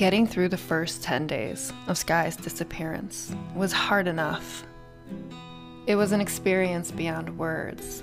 Getting 0.00 0.26
through 0.26 0.48
the 0.48 0.56
first 0.56 1.02
10 1.02 1.26
days 1.26 1.74
of 1.86 1.98
Skye's 1.98 2.34
disappearance 2.34 3.34
was 3.54 3.70
hard 3.70 4.08
enough. 4.08 4.64
It 5.86 5.94
was 5.94 6.12
an 6.12 6.22
experience 6.22 6.90
beyond 6.90 7.36
words. 7.36 8.02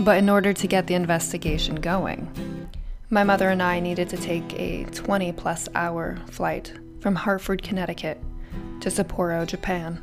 But 0.00 0.18
in 0.18 0.28
order 0.28 0.52
to 0.52 0.66
get 0.66 0.88
the 0.88 0.92
investigation 0.92 1.76
going, 1.76 2.68
my 3.08 3.24
mother 3.24 3.48
and 3.48 3.62
I 3.62 3.80
needed 3.80 4.10
to 4.10 4.18
take 4.18 4.52
a 4.60 4.84
20 4.92 5.32
plus 5.32 5.70
hour 5.74 6.18
flight 6.32 6.74
from 7.00 7.14
Hartford, 7.14 7.62
Connecticut 7.62 8.22
to 8.80 8.90
Sapporo, 8.90 9.46
Japan. 9.46 10.02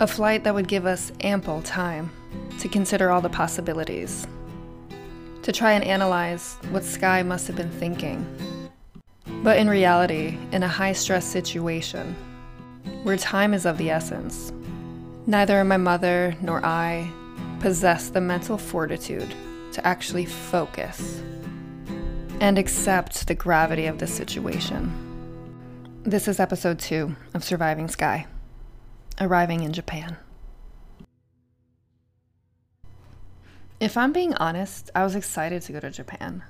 A 0.00 0.06
flight 0.06 0.44
that 0.44 0.54
would 0.54 0.66
give 0.66 0.86
us 0.86 1.12
ample 1.20 1.60
time 1.60 2.10
to 2.58 2.70
consider 2.70 3.10
all 3.10 3.20
the 3.20 3.28
possibilities, 3.28 4.26
to 5.42 5.52
try 5.52 5.72
and 5.72 5.84
analyze 5.84 6.56
what 6.70 6.84
Skye 6.84 7.22
must 7.22 7.46
have 7.48 7.56
been 7.56 7.70
thinking. 7.72 8.24
But 9.42 9.58
in 9.58 9.68
reality, 9.68 10.38
in 10.52 10.62
a 10.62 10.68
high 10.68 10.92
stress 10.92 11.24
situation, 11.24 12.14
where 13.02 13.16
time 13.16 13.54
is 13.54 13.66
of 13.66 13.76
the 13.76 13.90
essence, 13.90 14.52
neither 15.26 15.64
my 15.64 15.78
mother 15.78 16.36
nor 16.40 16.64
I 16.64 17.10
possess 17.58 18.10
the 18.10 18.20
mental 18.20 18.56
fortitude 18.56 19.34
to 19.72 19.84
actually 19.84 20.26
focus 20.26 21.20
and 22.40 22.56
accept 22.56 23.26
the 23.26 23.34
gravity 23.34 23.86
of 23.86 23.98
the 23.98 24.06
situation. 24.06 24.92
This 26.04 26.28
is 26.28 26.38
episode 26.38 26.78
two 26.78 27.16
of 27.34 27.42
Surviving 27.42 27.88
Skye, 27.88 28.26
arriving 29.20 29.64
in 29.64 29.72
Japan. 29.72 30.18
If 33.80 33.96
I'm 33.96 34.12
being 34.12 34.34
honest, 34.34 34.90
I 34.94 35.02
was 35.02 35.16
excited 35.16 35.62
to 35.62 35.72
go 35.72 35.80
to 35.80 35.90
Japan. 35.90 36.44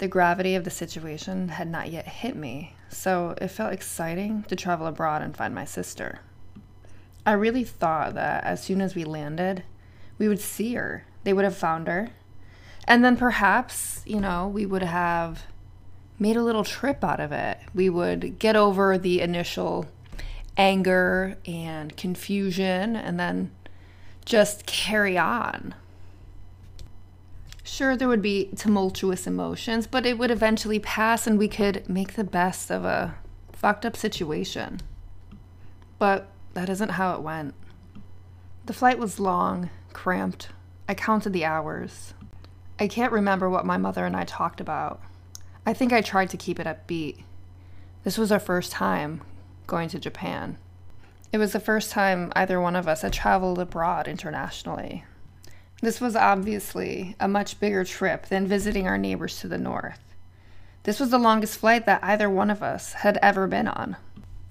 The 0.00 0.08
gravity 0.08 0.54
of 0.54 0.64
the 0.64 0.70
situation 0.70 1.48
had 1.48 1.68
not 1.68 1.92
yet 1.92 2.08
hit 2.08 2.34
me, 2.34 2.74
so 2.88 3.34
it 3.38 3.48
felt 3.48 3.74
exciting 3.74 4.44
to 4.44 4.56
travel 4.56 4.86
abroad 4.86 5.20
and 5.20 5.36
find 5.36 5.54
my 5.54 5.66
sister. 5.66 6.20
I 7.26 7.32
really 7.32 7.64
thought 7.64 8.14
that 8.14 8.42
as 8.44 8.62
soon 8.62 8.80
as 8.80 8.94
we 8.94 9.04
landed, 9.04 9.62
we 10.16 10.26
would 10.26 10.40
see 10.40 10.72
her. 10.72 11.04
They 11.24 11.34
would 11.34 11.44
have 11.44 11.54
found 11.54 11.86
her. 11.86 12.08
And 12.88 13.04
then 13.04 13.18
perhaps, 13.18 14.02
you 14.06 14.22
know, 14.22 14.48
we 14.48 14.64
would 14.64 14.82
have 14.82 15.42
made 16.18 16.38
a 16.38 16.42
little 16.42 16.64
trip 16.64 17.04
out 17.04 17.20
of 17.20 17.30
it. 17.30 17.58
We 17.74 17.90
would 17.90 18.38
get 18.38 18.56
over 18.56 18.96
the 18.96 19.20
initial 19.20 19.84
anger 20.56 21.36
and 21.44 21.94
confusion 21.94 22.96
and 22.96 23.20
then 23.20 23.50
just 24.24 24.64
carry 24.64 25.18
on. 25.18 25.74
Sure, 27.72 27.96
there 27.96 28.08
would 28.08 28.20
be 28.20 28.50
tumultuous 28.56 29.28
emotions, 29.28 29.86
but 29.86 30.04
it 30.04 30.18
would 30.18 30.32
eventually 30.32 30.80
pass 30.80 31.28
and 31.28 31.38
we 31.38 31.46
could 31.46 31.88
make 31.88 32.14
the 32.14 32.24
best 32.24 32.68
of 32.68 32.84
a 32.84 33.14
fucked 33.52 33.86
up 33.86 33.96
situation. 33.96 34.80
But 35.96 36.26
that 36.54 36.68
isn't 36.68 36.88
how 36.90 37.14
it 37.14 37.22
went. 37.22 37.54
The 38.66 38.72
flight 38.72 38.98
was 38.98 39.20
long, 39.20 39.70
cramped. 39.92 40.48
I 40.88 40.94
counted 40.94 41.32
the 41.32 41.44
hours. 41.44 42.12
I 42.80 42.88
can't 42.88 43.12
remember 43.12 43.48
what 43.48 43.64
my 43.64 43.76
mother 43.76 44.04
and 44.04 44.16
I 44.16 44.24
talked 44.24 44.60
about. 44.60 45.00
I 45.64 45.72
think 45.72 45.92
I 45.92 46.00
tried 46.00 46.30
to 46.30 46.36
keep 46.36 46.58
it 46.58 46.66
upbeat. 46.66 47.22
This 48.02 48.18
was 48.18 48.32
our 48.32 48.40
first 48.40 48.72
time 48.72 49.22
going 49.68 49.88
to 49.90 50.00
Japan. 50.00 50.58
It 51.32 51.38
was 51.38 51.52
the 51.52 51.60
first 51.60 51.92
time 51.92 52.32
either 52.34 52.60
one 52.60 52.74
of 52.74 52.88
us 52.88 53.02
had 53.02 53.12
traveled 53.12 53.60
abroad 53.60 54.08
internationally. 54.08 55.04
This 55.82 56.00
was 56.00 56.14
obviously 56.14 57.16
a 57.18 57.26
much 57.26 57.58
bigger 57.58 57.84
trip 57.84 58.26
than 58.26 58.46
visiting 58.46 58.86
our 58.86 58.98
neighbors 58.98 59.40
to 59.40 59.48
the 59.48 59.58
north. 59.58 60.00
This 60.82 61.00
was 61.00 61.10
the 61.10 61.18
longest 61.18 61.58
flight 61.58 61.86
that 61.86 62.04
either 62.04 62.28
one 62.28 62.50
of 62.50 62.62
us 62.62 62.92
had 62.94 63.18
ever 63.22 63.46
been 63.46 63.68
on. 63.68 63.96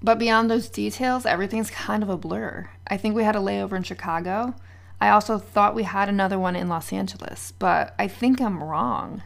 But 0.02 0.18
beyond 0.18 0.50
those 0.50 0.70
details, 0.70 1.26
everything's 1.26 1.70
kind 1.70 2.02
of 2.02 2.10
a 2.10 2.18
blur. 2.18 2.70
I 2.88 2.98
think 2.98 3.16
we 3.16 3.24
had 3.24 3.36
a 3.36 3.40
layover 3.40 3.74
in 3.74 3.84
Chicago. 3.84 4.56
I 5.02 5.10
also 5.10 5.38
thought 5.38 5.76
we 5.76 5.84
had 5.84 6.10
another 6.10 6.40
one 6.40 6.56
in 6.56 6.68
Los 6.68 6.92
Angeles, 6.92 7.54
but 7.60 7.94
I 8.00 8.08
think 8.08 8.42
I'm 8.42 8.64
wrong. 8.64 9.22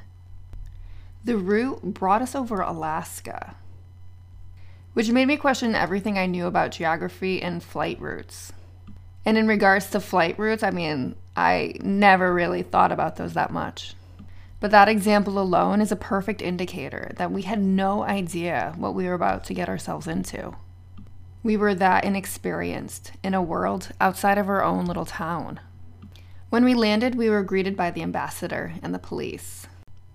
The 1.24 1.38
route 1.38 1.82
brought 1.94 2.22
us 2.22 2.36
over 2.36 2.62
Alaska, 2.62 3.56
which 4.94 5.10
made 5.10 5.28
me 5.28 5.38
question 5.38 5.74
everything 5.74 6.18
I 6.18 6.26
knew 6.26 6.48
about 6.48 6.72
geography 6.72 7.42
and 7.42 7.64
flight 7.64 8.00
routes. 8.02 8.52
And 9.26 9.38
in 9.38 9.48
regards 9.48 9.90
to 9.92 10.00
flight 10.00 10.38
routes, 10.38 10.64
I 10.64 10.72
mean, 10.72 11.16
I 11.36 11.76
never 11.82 12.34
really 12.34 12.64
thought 12.64 12.92
about 12.92 13.16
those 13.16 13.34
that 13.34 13.52
much. 13.52 13.96
But 14.60 14.72
that 14.72 14.88
example 14.88 15.40
alone 15.40 15.82
is 15.82 15.92
a 15.92 15.98
perfect 15.98 16.42
indicator 16.42 17.12
that 17.18 17.32
we 17.32 17.42
had 17.42 17.60
no 17.60 18.04
idea 18.04 18.74
what 18.78 18.96
we 18.96 19.06
were 19.06 19.14
about 19.14 19.44
to 19.46 19.54
get 19.54 19.68
ourselves 19.68 20.08
into. 20.08 20.56
We 21.44 21.58
were 21.58 21.76
that 21.76 22.06
inexperienced 22.06 23.12
in 23.24 23.34
a 23.34 23.42
world 23.42 23.90
outside 24.00 24.38
of 24.38 24.48
our 24.48 24.64
own 24.64 24.86
little 24.86 25.06
town. 25.06 25.60
When 26.50 26.64
we 26.64 26.76
landed, 26.76 27.16
we 27.16 27.30
were 27.30 27.44
greeted 27.44 27.76
by 27.76 27.92
the 27.92 28.04
ambassador 28.04 28.74
and 28.82 28.94
the 28.94 29.00
police. 29.00 29.68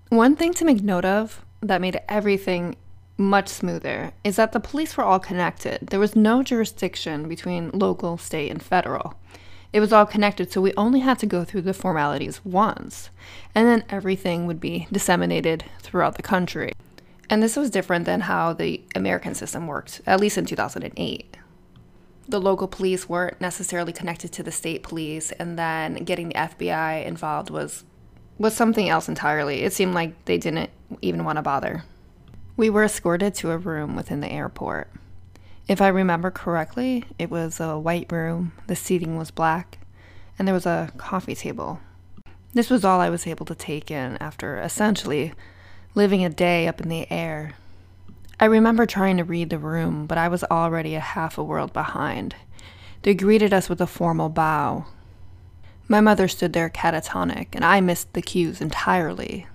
One 0.09 0.37
thing 0.37 0.55
to 0.55 0.65
make 0.65 0.83
note 0.83 1.05
of 1.05 1.45
that 1.61 1.83
made 1.83 2.01
everything 2.09 2.77
much 3.19 3.49
smoother 3.49 4.13
is 4.25 4.37
that 4.37 4.53
the 4.53 4.61
police 4.61 4.97
were 4.97 5.05
all 5.05 5.19
connected. 5.19 5.89
There 5.89 6.01
was 6.01 6.17
no 6.17 6.43
jurisdiction 6.43 7.29
between 7.29 7.71
local, 7.75 8.17
state, 8.17 8.51
and 8.51 8.63
federal. 8.63 9.17
It 9.73 9.81
was 9.81 9.93
all 9.93 10.07
connected, 10.07 10.51
so 10.51 10.61
we 10.61 10.73
only 10.77 11.01
had 11.01 11.19
to 11.19 11.27
go 11.27 11.45
through 11.45 11.63
the 11.63 11.75
formalities 11.75 12.45
once, 12.45 13.11
and 13.55 13.69
then 13.69 13.85
everything 13.91 14.47
would 14.47 14.61
be 14.61 14.87
disseminated 14.91 15.65
throughout 15.81 16.15
the 16.15 16.23
country. 16.23 16.73
And 17.29 17.43
this 17.43 17.57
was 17.57 17.69
different 17.69 18.07
than 18.07 18.23
how 18.23 18.55
the 18.55 18.83
American 18.95 19.35
system 19.35 19.67
worked, 19.67 20.01
at 20.07 20.21
least 20.21 20.39
in 20.39 20.47
2008. 20.47 21.37
The 22.27 22.41
local 22.41 22.69
police 22.69 23.09
weren't 23.09 23.41
necessarily 23.41 23.93
connected 23.93 24.33
to 24.33 24.43
the 24.43 24.53
state 24.53 24.83
police, 24.83 25.33
and 25.33 25.59
then 25.59 25.97
getting 26.05 26.29
the 26.29 26.35
FBI 26.35 27.05
involved 27.05 27.51
was 27.51 27.85
was 28.39 28.55
something 28.55 28.89
else 28.89 29.09
entirely. 29.09 29.65
It 29.65 29.73
seemed 29.73 29.95
like 29.95 30.25
they 30.27 30.39
didn't 30.39 30.71
even 31.03 31.25
want 31.25 31.37
to 31.37 31.43
bother. 31.43 31.83
We 32.57 32.71
were 32.71 32.85
escorted 32.85 33.35
to 33.37 33.51
a 33.51 33.59
room 33.59 33.97
within 33.97 34.21
the 34.21 34.31
airport. 34.31 34.91
If 35.69 35.83
I 35.83 35.89
remember 35.89 36.31
correctly, 36.31 37.05
it 37.19 37.31
was 37.31 37.61
a 37.61 37.79
white 37.79 38.11
room, 38.11 38.53
the 38.67 38.75
seating 38.75 39.17
was 39.19 39.31
black, 39.31 39.79
and 40.39 40.49
there 40.49 40.55
was 40.55 40.67
a 40.67 40.91
coffee 40.97 41.35
table. 41.35 41.81
This 42.55 42.71
was 42.71 42.85
all 42.85 43.01
I 43.01 43.11
was 43.11 43.27
able 43.27 43.45
to 43.47 43.55
take 43.55 43.91
in 43.91 44.17
after 44.17 44.59
essentially 44.59 45.35
living 45.95 46.25
a 46.25 46.31
day 46.31 46.67
up 46.67 46.81
in 46.81 46.89
the 46.89 47.11
air. 47.13 47.53
I 48.41 48.47
remember 48.47 48.87
trying 48.87 49.19
to 49.19 49.25
read 49.25 49.51
the 49.51 49.59
room, 49.59 50.07
but 50.07 50.17
I 50.17 50.29
was 50.29 50.43
already 50.45 50.95
a 50.95 51.01
half 51.01 51.37
a 51.37 51.45
world 51.45 51.73
behind. 51.73 52.35
They 53.03 53.15
greeted 53.15 53.53
us 53.53 53.69
with 53.69 53.81
a 53.81 53.87
formal 53.87 54.31
bow, 54.31 54.87
my 55.91 56.03
mother 56.03 56.29
stood 56.29 56.53
there 56.53 56.69
catatonic, 56.69 57.49
and 57.53 57.65
I 57.65 57.81
missed 57.81 58.13
the 58.13 58.21
cues 58.21 58.61
entirely. 58.61 59.47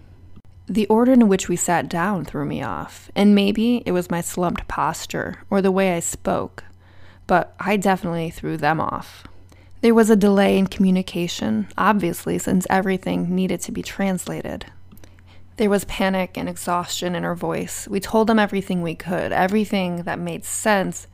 The 0.68 0.88
order 0.88 1.12
in 1.12 1.28
which 1.28 1.50
we 1.50 1.56
sat 1.56 1.90
down 1.90 2.25
threw 2.25 2.46
me 2.46 2.63
off, 2.63 3.12
and 3.16 3.35
maybe 3.35 3.84
it 3.85 3.91
was 3.91 4.09
my 4.09 4.22
slumped 4.22 4.68
posture 4.68 5.44
or 5.50 5.62
the 5.62 5.72
way 5.72 5.94
I 5.94 6.00
spoke, 6.00 6.63
but 7.28 7.53
I 7.59 7.78
definitely 7.78 8.29
threw 8.29 8.57
them 8.57 8.79
off. 8.79 9.25
There 9.81 9.94
was 9.94 10.09
a 10.09 10.16
delay 10.16 10.57
in 10.57 10.68
communication, 10.68 11.68
obviously, 11.78 12.40
since 12.40 12.66
everything 12.69 13.35
needed 13.35 13.59
to 13.62 13.72
be 13.72 13.84
translated. 13.84 14.66
There 15.57 15.69
was 15.69 15.85
panic 15.85 16.38
and 16.38 16.47
exhaustion 16.47 17.16
in 17.16 17.24
her 17.24 17.35
voice. 17.35 17.88
We 17.88 18.00
told 18.00 18.27
them 18.27 18.39
everything 18.39 18.81
we 18.81 18.95
could, 18.95 19.31
everything 19.31 20.04
that 20.04 20.18
made 20.18 20.45
sense, 20.45 21.07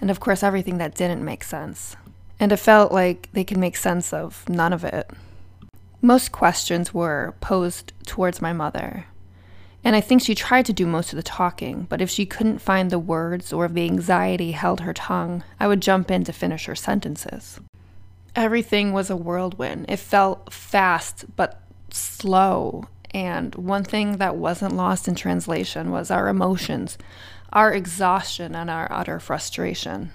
and 0.00 0.10
of 0.10 0.20
course, 0.20 0.42
everything 0.42 0.78
that 0.78 0.94
didn't 0.94 1.24
make 1.24 1.42
sense 1.42 1.96
and 2.40 2.52
it 2.52 2.56
felt 2.56 2.92
like 2.92 3.28
they 3.32 3.44
could 3.44 3.56
make 3.56 3.76
sense 3.76 4.12
of 4.12 4.48
none 4.48 4.72
of 4.72 4.84
it. 4.84 5.10
Most 6.04 6.32
questions 6.32 6.92
were 6.92 7.34
posed 7.40 7.94
towards 8.04 8.42
my 8.42 8.52
mother, 8.52 9.06
and 9.82 9.96
I 9.96 10.02
think 10.02 10.20
she 10.20 10.34
tried 10.34 10.66
to 10.66 10.72
do 10.74 10.86
most 10.86 11.14
of 11.14 11.16
the 11.16 11.22
talking, 11.22 11.86
but 11.88 12.02
if 12.02 12.10
she 12.10 12.26
couldn't 12.26 12.58
find 12.58 12.90
the 12.90 12.98
words 12.98 13.54
or 13.54 13.64
if 13.64 13.72
the 13.72 13.86
anxiety 13.86 14.52
held 14.52 14.80
her 14.80 14.92
tongue, 14.92 15.44
I 15.58 15.66
would 15.66 15.80
jump 15.80 16.10
in 16.10 16.22
to 16.24 16.32
finish 16.34 16.66
her 16.66 16.74
sentences. 16.74 17.58
Everything 18.36 18.92
was 18.92 19.08
a 19.08 19.16
whirlwind. 19.16 19.86
It 19.88 19.96
felt 19.96 20.52
fast 20.52 21.24
but 21.36 21.62
slow, 21.88 22.84
and 23.12 23.54
one 23.54 23.84
thing 23.84 24.18
that 24.18 24.36
wasn't 24.36 24.76
lost 24.76 25.08
in 25.08 25.14
translation 25.14 25.90
was 25.90 26.10
our 26.10 26.28
emotions, 26.28 26.98
our 27.50 27.72
exhaustion, 27.72 28.54
and 28.54 28.68
our 28.68 28.92
utter 28.92 29.18
frustration. 29.18 30.10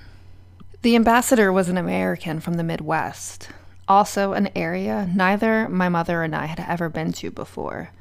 The 0.84 0.96
ambassador 0.96 1.52
was 1.52 1.68
an 1.68 1.80
American 1.80 2.42
from 2.42 2.58
the 2.58 2.64
Midwest, 2.64 3.50
also 3.90 4.34
an 4.34 4.50
area 4.56 5.10
neither 5.14 5.68
my 5.68 5.90
mother 5.90 6.24
and 6.24 6.36
I 6.36 6.46
had 6.46 6.64
ever 6.68 6.88
been 6.88 7.12
to 7.14 7.32
before, 7.32 7.92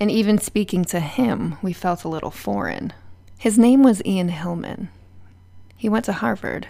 and 0.00 0.10
even 0.10 0.38
speaking 0.38 0.84
to 0.86 1.00
him, 1.00 1.58
we 1.60 1.72
felt 1.72 2.04
a 2.04 2.08
little 2.08 2.30
foreign. 2.30 2.92
His 3.36 3.58
name 3.58 3.82
was 3.82 4.02
Ian 4.06 4.28
Hillman. 4.28 4.88
He 5.76 5.88
went 5.88 6.04
to 6.04 6.12
Harvard. 6.12 6.68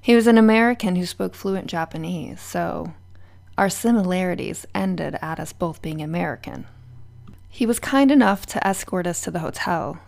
He 0.00 0.14
was 0.14 0.28
an 0.28 0.38
American 0.38 0.96
who 0.96 1.04
spoke 1.04 1.34
fluent 1.34 1.66
Japanese, 1.66 2.40
so 2.40 2.94
our 3.58 3.68
similarities 3.68 4.64
ended 4.74 5.18
at 5.20 5.40
us 5.40 5.52
both 5.52 5.82
being 5.82 6.00
American. 6.00 6.66
He 7.48 7.66
was 7.66 7.80
kind 7.80 8.12
enough 8.12 8.46
to 8.46 8.64
escort 8.64 9.06
us 9.08 9.20
to 9.22 9.32
the 9.32 9.40
hotel. 9.40 9.98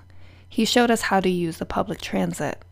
He 0.49 0.65
showed 0.65 0.91
us 0.91 1.03
how 1.03 1.19
to 1.19 1.29
use 1.29 1.59
the 1.59 1.67
public 1.67 2.01
transit. 2.01 2.63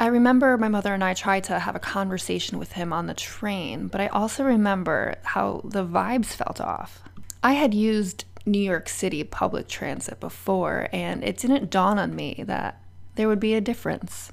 I 0.00 0.06
remember 0.06 0.56
my 0.56 0.68
mother 0.68 0.94
and 0.94 1.04
I 1.04 1.12
tried 1.12 1.44
to 1.44 1.58
have 1.58 1.76
a 1.76 1.78
conversation 1.78 2.58
with 2.58 2.72
him 2.72 2.90
on 2.90 3.06
the 3.06 3.12
train, 3.12 3.88
but 3.88 4.00
I 4.00 4.06
also 4.06 4.42
remember 4.42 5.16
how 5.22 5.60
the 5.62 5.84
vibes 5.84 6.28
felt 6.28 6.58
off. 6.58 7.02
I 7.42 7.52
had 7.52 7.74
used 7.74 8.24
New 8.46 8.58
York 8.58 8.88
City 8.88 9.22
public 9.24 9.68
transit 9.68 10.18
before, 10.18 10.88
and 10.90 11.22
it 11.22 11.36
didn't 11.36 11.68
dawn 11.68 11.98
on 11.98 12.16
me 12.16 12.42
that 12.46 12.82
there 13.16 13.28
would 13.28 13.40
be 13.40 13.52
a 13.52 13.60
difference. 13.60 14.32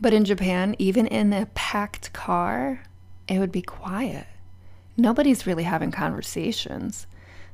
But 0.00 0.12
in 0.12 0.24
Japan, 0.24 0.74
even 0.80 1.06
in 1.06 1.32
a 1.32 1.46
packed 1.54 2.12
car, 2.12 2.82
it 3.28 3.38
would 3.38 3.52
be 3.52 3.62
quiet. 3.62 4.26
Nobody's 4.96 5.46
really 5.46 5.62
having 5.62 5.92
conversations. 5.92 7.06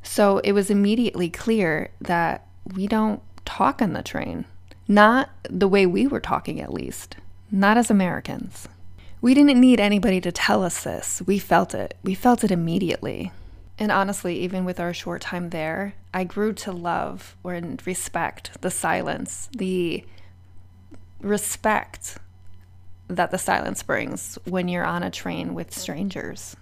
So 0.02 0.38
it 0.38 0.52
was 0.52 0.70
immediately 0.70 1.28
clear 1.28 1.90
that 2.00 2.46
we 2.74 2.86
don't 2.86 3.20
talk 3.44 3.82
on 3.82 3.92
the 3.92 4.02
train. 4.02 4.46
Not 4.88 5.28
the 5.50 5.68
way 5.68 5.84
we 5.84 6.06
were 6.06 6.20
talking, 6.20 6.62
at 6.62 6.72
least. 6.72 7.16
Not 7.50 7.78
as 7.78 7.90
Americans. 7.90 8.68
We 9.20 9.34
didn't 9.34 9.60
need 9.60 9.80
anybody 9.80 10.20
to 10.20 10.32
tell 10.32 10.62
us 10.62 10.84
this. 10.84 11.22
We 11.26 11.38
felt 11.38 11.74
it. 11.74 11.96
We 12.02 12.14
felt 12.14 12.44
it 12.44 12.50
immediately. 12.50 13.32
And 13.78 13.92
honestly, 13.92 14.38
even 14.40 14.64
with 14.64 14.80
our 14.80 14.94
short 14.94 15.20
time 15.22 15.50
there, 15.50 15.94
I 16.12 16.24
grew 16.24 16.52
to 16.54 16.72
love 16.72 17.36
and 17.44 17.84
respect 17.86 18.60
the 18.62 18.70
silence, 18.70 19.48
the 19.56 20.04
respect 21.20 22.18
that 23.08 23.30
the 23.30 23.38
silence 23.38 23.82
brings 23.82 24.38
when 24.44 24.68
you're 24.68 24.84
on 24.84 25.02
a 25.02 25.10
train 25.10 25.54
with 25.54 25.76
strangers. 25.76 26.56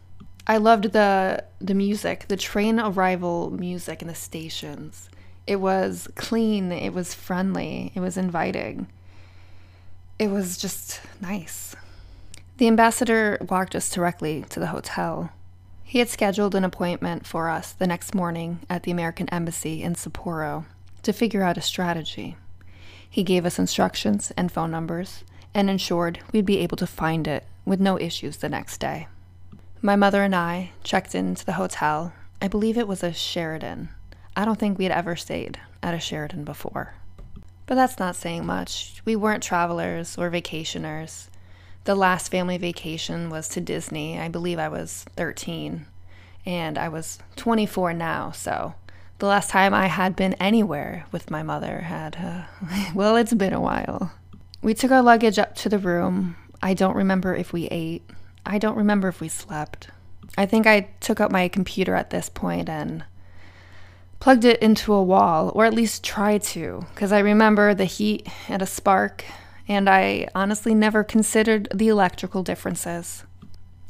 I 0.47 0.59
loved 0.59 0.93
the 0.93 1.45
the 1.61 1.75
music, 1.75 2.27
the 2.29 2.37
train 2.37 2.79
arrival 2.79 3.51
music 3.51 4.03
in 4.03 4.09
the 4.09 4.15
stations. 4.15 5.09
It 5.47 5.57
was 5.57 6.09
clean, 6.17 6.73
it 6.73 6.93
was 6.93 7.15
friendly, 7.15 7.93
it 7.95 8.01
was 8.01 8.17
inviting. 8.17 8.89
It 10.19 10.31
was 10.31 10.57
just 10.57 11.01
nice. 11.21 11.75
The 12.59 12.69
ambassador 12.69 13.37
walked 13.49 13.75
us 13.75 13.91
directly 13.91 14.45
to 14.51 14.61
the 14.61 14.69
hotel. 14.69 15.31
He 15.83 15.99
had 15.99 16.09
scheduled 16.09 16.55
an 16.55 16.63
appointment 16.63 17.27
for 17.27 17.49
us 17.49 17.73
the 17.73 17.87
next 17.87 18.15
morning 18.15 18.61
at 18.71 18.85
the 18.85 18.93
American 18.93 19.29
Embassy 19.31 19.83
in 19.83 19.95
Sapporo 19.95 20.67
to 21.03 21.13
figure 21.13 21.43
out 21.43 21.59
a 21.59 21.61
strategy. 21.61 22.37
He 23.11 23.25
gave 23.25 23.45
us 23.45 23.59
instructions 23.59 24.33
and 24.37 24.53
phone 24.53 24.71
numbers 24.71 25.25
and 25.53 25.69
ensured 25.69 26.21
we'd 26.33 26.47
be 26.47 26.59
able 26.59 26.77
to 26.77 26.87
find 26.87 27.27
it 27.27 27.45
with 27.65 27.81
no 27.81 27.99
issues 27.99 28.37
the 28.37 28.49
next 28.49 28.79
day. 28.79 29.09
My 29.83 29.97
mother 29.97 30.23
and 30.23 30.35
I 30.35 30.71
checked 30.85 31.15
into 31.15 31.45
the 31.45 31.53
hotel. 31.53 32.13
I 32.41 32.47
believe 32.47 32.79
it 32.79 32.89
was 32.89 33.03
a 33.03 33.13
Sheraton. 33.13 33.89
I 34.37 34.45
don't 34.45 34.59
think 34.59 34.79
we 34.79 34.85
had 34.85 34.93
ever 34.93 35.17
stayed 35.17 35.59
at 35.83 35.95
a 35.95 36.01
Sheraton 36.01 36.45
before. 36.45 36.95
But 37.67 37.77
that's 37.77 37.99
not 37.99 38.17
saying 38.17 38.45
much. 38.45 39.01
We 39.05 39.17
weren't 39.17 39.43
travelers 39.43 40.19
or 40.19 40.31
vacationers. 40.31 41.29
The 41.85 41.95
last 41.95 42.31
family 42.31 42.59
vacation 42.59 43.31
was 43.31 43.49
to 43.51 43.61
Disney. 43.61 44.19
I 44.19 44.29
believe 44.29 44.59
I 44.59 44.69
was 44.69 45.05
13, 45.17 45.87
and 46.47 46.79
I 46.79 46.89
was 46.89 47.19
24 47.37 47.93
now, 47.95 48.31
so 48.31 48.75
the 49.19 49.27
last 49.27 49.51
time 49.51 49.73
I 49.73 49.87
had 49.87 50.17
been 50.17 50.35
anywhere 50.35 51.07
with 51.13 51.31
my 51.31 51.43
mother 51.43 51.81
had, 51.81 52.17
uh, 52.17 52.45
well, 52.95 53.17
it's 53.17 53.35
been 53.35 53.53
a 53.53 53.61
while. 53.61 54.13
We 54.63 54.75
took 54.75 54.91
our 54.91 55.03
luggage 55.03 55.39
up 55.39 55.55
to 55.57 55.69
the 55.69 55.79
room. 55.79 56.37
I 56.63 56.75
don't 56.75 56.97
remember 56.97 57.35
if 57.35 57.53
we 57.53 57.67
ate. 57.69 58.03
I 58.47 58.59
don't 58.59 58.77
remember 58.77 59.09
if 59.09 59.21
we 59.21 59.29
slept. 59.29 59.89
I 60.37 60.47
think 60.47 60.67
I 60.67 60.89
took 61.01 61.21
out 61.21 61.31
my 61.31 61.49
computer 61.49 61.95
at 61.95 62.11
this 62.11 62.29
point 62.29 62.69
and 62.69 63.05
plugged 64.25 64.47
it 64.47 64.63
into 64.63 64.91
a 64.91 65.03
wall, 65.03 65.53
or 65.55 65.67
at 65.67 65.75
least 65.75 66.03
tried 66.03 66.43
to, 66.43 66.83
because 66.95 67.13
I 67.13 67.19
remember 67.19 67.75
the 67.75 67.85
heat 67.85 68.27
and 68.49 68.63
a 68.63 68.67
spark, 68.67 69.23
and 69.69 69.87
I 69.87 70.29
honestly 70.35 70.75
never 70.75 71.05
considered 71.05 71.69
the 71.75 71.89
electrical 71.89 72.43
differences. 72.43 73.25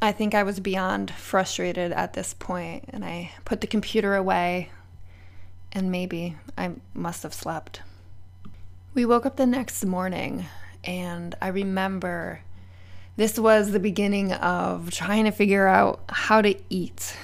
I 0.03 0.11
think 0.11 0.35
I 0.35 0.43
was 0.43 0.59
beyond 0.59 1.13
frustrated 1.13 1.93
at 1.93 2.15
this 2.15 2.35
point, 2.35 2.87
and 2.89 3.05
I 3.05 3.31
put 3.45 3.61
the 3.61 3.69
computer 3.69 4.17
away, 4.17 4.71
and 5.71 5.93
maybe 5.93 6.35
I 6.59 6.73
must 6.95 7.23
have 7.23 7.33
slept. 7.33 7.83
We 8.93 9.07
woke 9.07 9.27
up 9.27 9.37
the 9.37 9.47
next 9.47 9.85
morning 9.85 10.47
and 10.83 11.37
I 11.41 11.47
remember 11.47 12.41
this 13.17 13.39
was 13.39 13.71
the 13.71 13.79
beginning 13.79 14.33
of 14.33 14.91
trying 14.91 15.27
to 15.27 15.31
figure 15.31 15.69
out 15.69 16.01
how 16.09 16.43
to 16.43 16.57
eat 16.71 17.17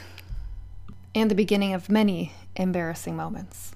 and 1.12 1.28
the 1.28 1.34
beginning 1.34 1.74
of 1.74 1.90
many 1.90 2.32
embarrassing 2.60 3.16
moments. 3.16 3.72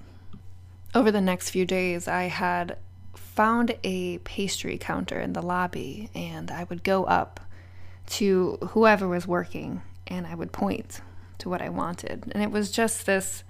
Over 0.93 1.11
the 1.11 1.21
next 1.21 1.49
few 1.49 1.65
days, 1.65 2.07
I 2.07 2.23
had 2.23 2.77
found 3.13 3.75
a 3.83 4.19
pastry 4.19 4.77
counter 4.77 5.19
in 5.19 5.33
the 5.33 5.41
lobby, 5.41 6.09
and 6.15 6.49
I 6.49 6.65
would 6.65 6.83
go 6.83 7.03
up 7.03 7.39
to 8.07 8.57
whoever 8.69 9.07
was 9.07 9.27
working 9.27 9.81
and 10.07 10.27
I 10.27 10.35
would 10.35 10.51
point 10.51 11.01
to 11.39 11.49
what 11.49 11.61
I 11.61 11.69
wanted. 11.69 12.31
And 12.31 12.43
it 12.43 12.51
was 12.51 12.71
just 12.71 13.05
this 13.05 13.43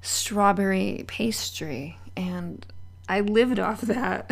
strawberry 0.00 1.04
pastry, 1.06 1.98
and 2.16 2.64
I 3.08 3.20
lived 3.20 3.58
off 3.58 3.80
that. 3.82 4.30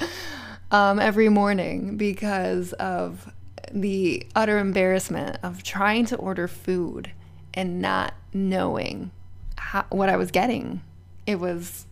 um, 0.70 0.98
every 0.98 1.28
morning 1.28 1.96
because 1.96 2.72
of 2.74 3.32
the 3.72 4.26
utter 4.34 4.58
embarrassment 4.58 5.38
of 5.42 5.62
trying 5.62 6.04
to 6.06 6.16
order 6.16 6.46
food 6.46 7.10
and 7.56 7.80
not 7.80 8.14
knowing 8.32 9.10
how, 9.56 9.86
what 9.88 10.08
I 10.08 10.16
was 10.16 10.30
getting. 10.30 10.82
It 11.26 11.40
was 11.40 11.86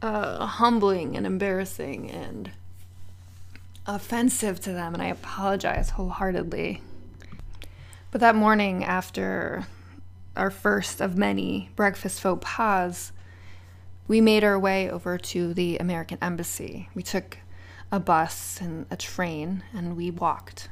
uh, 0.00 0.46
humbling 0.46 1.16
and 1.16 1.26
embarrassing 1.26 2.10
and 2.10 2.50
offensive 3.86 4.60
to 4.60 4.72
them, 4.72 4.94
and 4.94 5.02
I 5.02 5.06
apologize 5.08 5.90
wholeheartedly. 5.90 6.80
But 8.10 8.20
that 8.20 8.34
morning, 8.34 8.84
after 8.84 9.66
our 10.36 10.50
first 10.50 11.00
of 11.00 11.18
many 11.18 11.70
breakfast 11.74 12.20
faux 12.20 12.42
pas, 12.42 13.12
we 14.06 14.20
made 14.20 14.44
our 14.44 14.58
way 14.58 14.88
over 14.88 15.18
to 15.18 15.52
the 15.52 15.76
American 15.78 16.18
Embassy. 16.22 16.88
We 16.94 17.02
took 17.02 17.38
a 17.90 18.00
bus 18.00 18.60
and 18.60 18.86
a 18.90 18.96
train, 18.96 19.62
and 19.74 19.96
we 19.96 20.10
walked. 20.10 20.68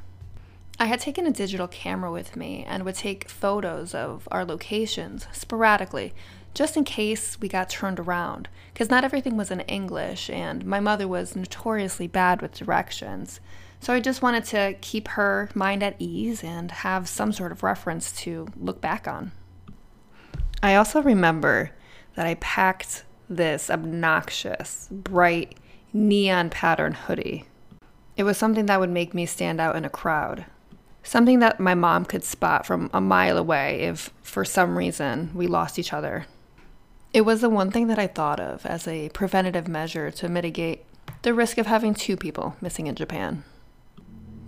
I 0.79 0.87
had 0.87 1.01
taken 1.01 1.27
a 1.27 1.31
digital 1.31 1.69
camera 1.69 2.13
with 2.13 2.37
me 2.37 2.63
and 2.69 2.85
would 2.85 2.97
take 2.97 3.31
photos 3.31 3.95
of 3.95 4.29
our 4.31 4.45
locations 4.45 5.27
sporadically, 5.33 6.13
just 6.53 6.77
in 6.77 6.85
case 6.85 7.41
we 7.41 7.49
got 7.49 7.71
turned 7.71 7.99
around, 7.99 8.51
because 8.75 8.91
not 8.91 9.03
everything 9.03 9.39
was 9.39 9.51
in 9.51 9.61
English, 9.61 10.29
and 10.29 10.67
my 10.67 10.79
mother 10.79 11.09
was 11.09 11.35
notoriously 11.35 12.07
bad 12.07 12.43
with 12.43 12.53
directions. 12.53 13.41
So 13.81 13.95
I 13.95 14.01
just 14.01 14.21
wanted 14.21 14.45
to 14.47 14.77
keep 14.83 15.09
her 15.09 15.49
mind 15.55 15.83
at 15.83 15.97
ease 15.99 16.45
and 16.45 16.71
have 16.71 17.09
some 17.09 17.33
sort 17.33 17.53
of 17.53 17.63
reference 17.63 18.13
to 18.23 18.49
look 18.55 18.83
back 18.83 19.09
on. 19.09 19.33
I 20.63 20.75
also 20.75 21.01
remember 21.01 21.71
that 22.17 22.27
I 22.27 22.35
packed 22.35 23.05
this 23.31 23.71
obnoxious, 23.71 24.89
bright, 24.91 25.57
neon 25.95 26.51
pattern 26.51 26.93
hoodie. 26.93 27.45
It 28.17 28.25
was 28.25 28.37
something 28.37 28.67
that 28.67 28.81
would 28.81 28.91
make 28.91 29.15
me 29.15 29.25
stand 29.25 29.59
out 29.59 29.77
in 29.77 29.85
a 29.85 29.91
crowd. 29.91 30.45
Something 31.07 31.39
that 31.39 31.61
my 31.61 31.77
mom 31.77 32.05
could 32.05 32.25
spot 32.25 32.67
from 32.67 32.91
a 32.93 33.01
mile 33.01 33.39
away 33.39 33.83
if, 33.83 34.11
for 34.23 34.45
some 34.45 34.77
reason, 34.77 35.31
we 35.35 35.47
lost 35.47 35.79
each 35.79 35.93
other. 35.93 36.27
It 37.13 37.21
was 37.21 37.41
the 37.41 37.49
one 37.49 37.71
thing 37.71 37.87
that 37.87 37.99
I 37.99 38.09
thought 38.09 38.41
of 38.41 38.67
as 38.67 38.89
a 38.89 39.09
preventative 39.11 39.69
measure 39.69 40.11
to 40.11 40.29
mitigate 40.29 40.85
the 41.23 41.33
risk 41.33 41.59
of 41.59 41.67
having 41.67 41.95
two 41.95 42.17
people 42.17 42.57
missing 42.61 42.89
in 42.89 42.97
Japan. 42.97 43.45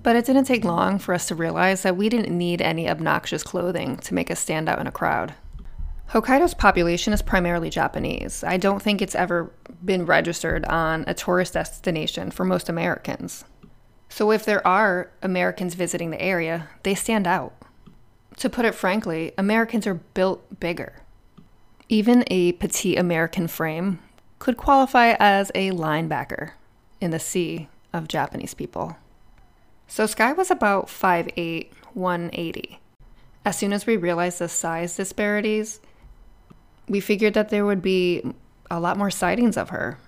But 0.03 0.17
it 0.17 0.27
didn't 0.27 0.47
take 0.47 0.65
long 0.65 0.99
for 0.99 1.15
us 1.15 1.29
to 1.29 1.37
realize 1.37 1.83
that 1.83 1.97
we 1.97 2.09
didn't 2.09 2.37
need 2.37 2.61
any 2.61 2.91
obnoxious 2.91 3.45
clothing 3.45 3.97
to 3.99 4.13
make 4.13 4.29
us 4.29 4.41
stand 4.41 4.69
out 4.69 4.81
in 4.81 4.89
a 4.89 4.93
crowd. 4.93 5.35
Hokkaido's 6.11 6.55
population 6.55 7.13
is 7.13 7.23
primarily 7.23 7.71
Japanese. 7.71 8.43
I 8.43 8.57
don't 8.57 8.83
think 8.83 9.01
it's 9.01 9.15
ever 9.15 9.53
been 9.85 10.07
registered 10.07 10.65
on 10.65 11.05
a 11.07 11.15
tourist 11.15 11.53
destination 11.53 12.33
for 12.33 12.45
most 12.45 12.69
Americans. 12.69 13.45
So 14.09 14.31
if 14.33 14.45
there 14.45 14.67
are 14.67 15.11
Americans 15.23 15.75
visiting 15.75 16.11
the 16.11 16.21
area, 16.21 16.69
they 16.83 16.95
stand 16.95 17.27
out. 17.27 17.53
To 18.39 18.49
put 18.49 18.65
it 18.65 18.75
frankly, 18.75 19.33
Americans 19.37 19.87
are 19.87 19.95
built 19.95 20.61
bigger. 20.61 21.03
Even 21.89 22.25
a 22.29 22.53
petite 22.53 22.99
American 22.99 23.49
frame 23.49 23.99
could 24.39 24.57
qualify 24.57 25.17
as 25.19 25.51
a 25.55 25.71
linebacker 25.71 26.53
in 27.01 27.11
the 27.11 27.19
sea 27.19 27.69
of 27.93 28.09
Japanese 28.09 28.55
people. 28.55 28.97
So 29.87 30.07
Skye 30.07 30.33
was 30.33 30.51
about 30.51 30.87
5'8, 30.87 31.71
180. 31.95 32.79
As 33.45 33.57
soon 33.57 33.73
as 33.73 33.87
we 33.87 33.97
realized 33.97 34.39
the 34.39 34.49
size 34.49 34.97
disparities, 34.97 35.81
we 36.89 37.01
figured 37.01 37.35
that 37.35 37.49
there 37.49 37.65
would 37.65 37.83
be 37.83 38.23
a 38.71 38.79
lot 38.79 38.99
more 38.99 39.11
sightings 39.11 39.57
of 39.57 39.71
her. 39.71 39.99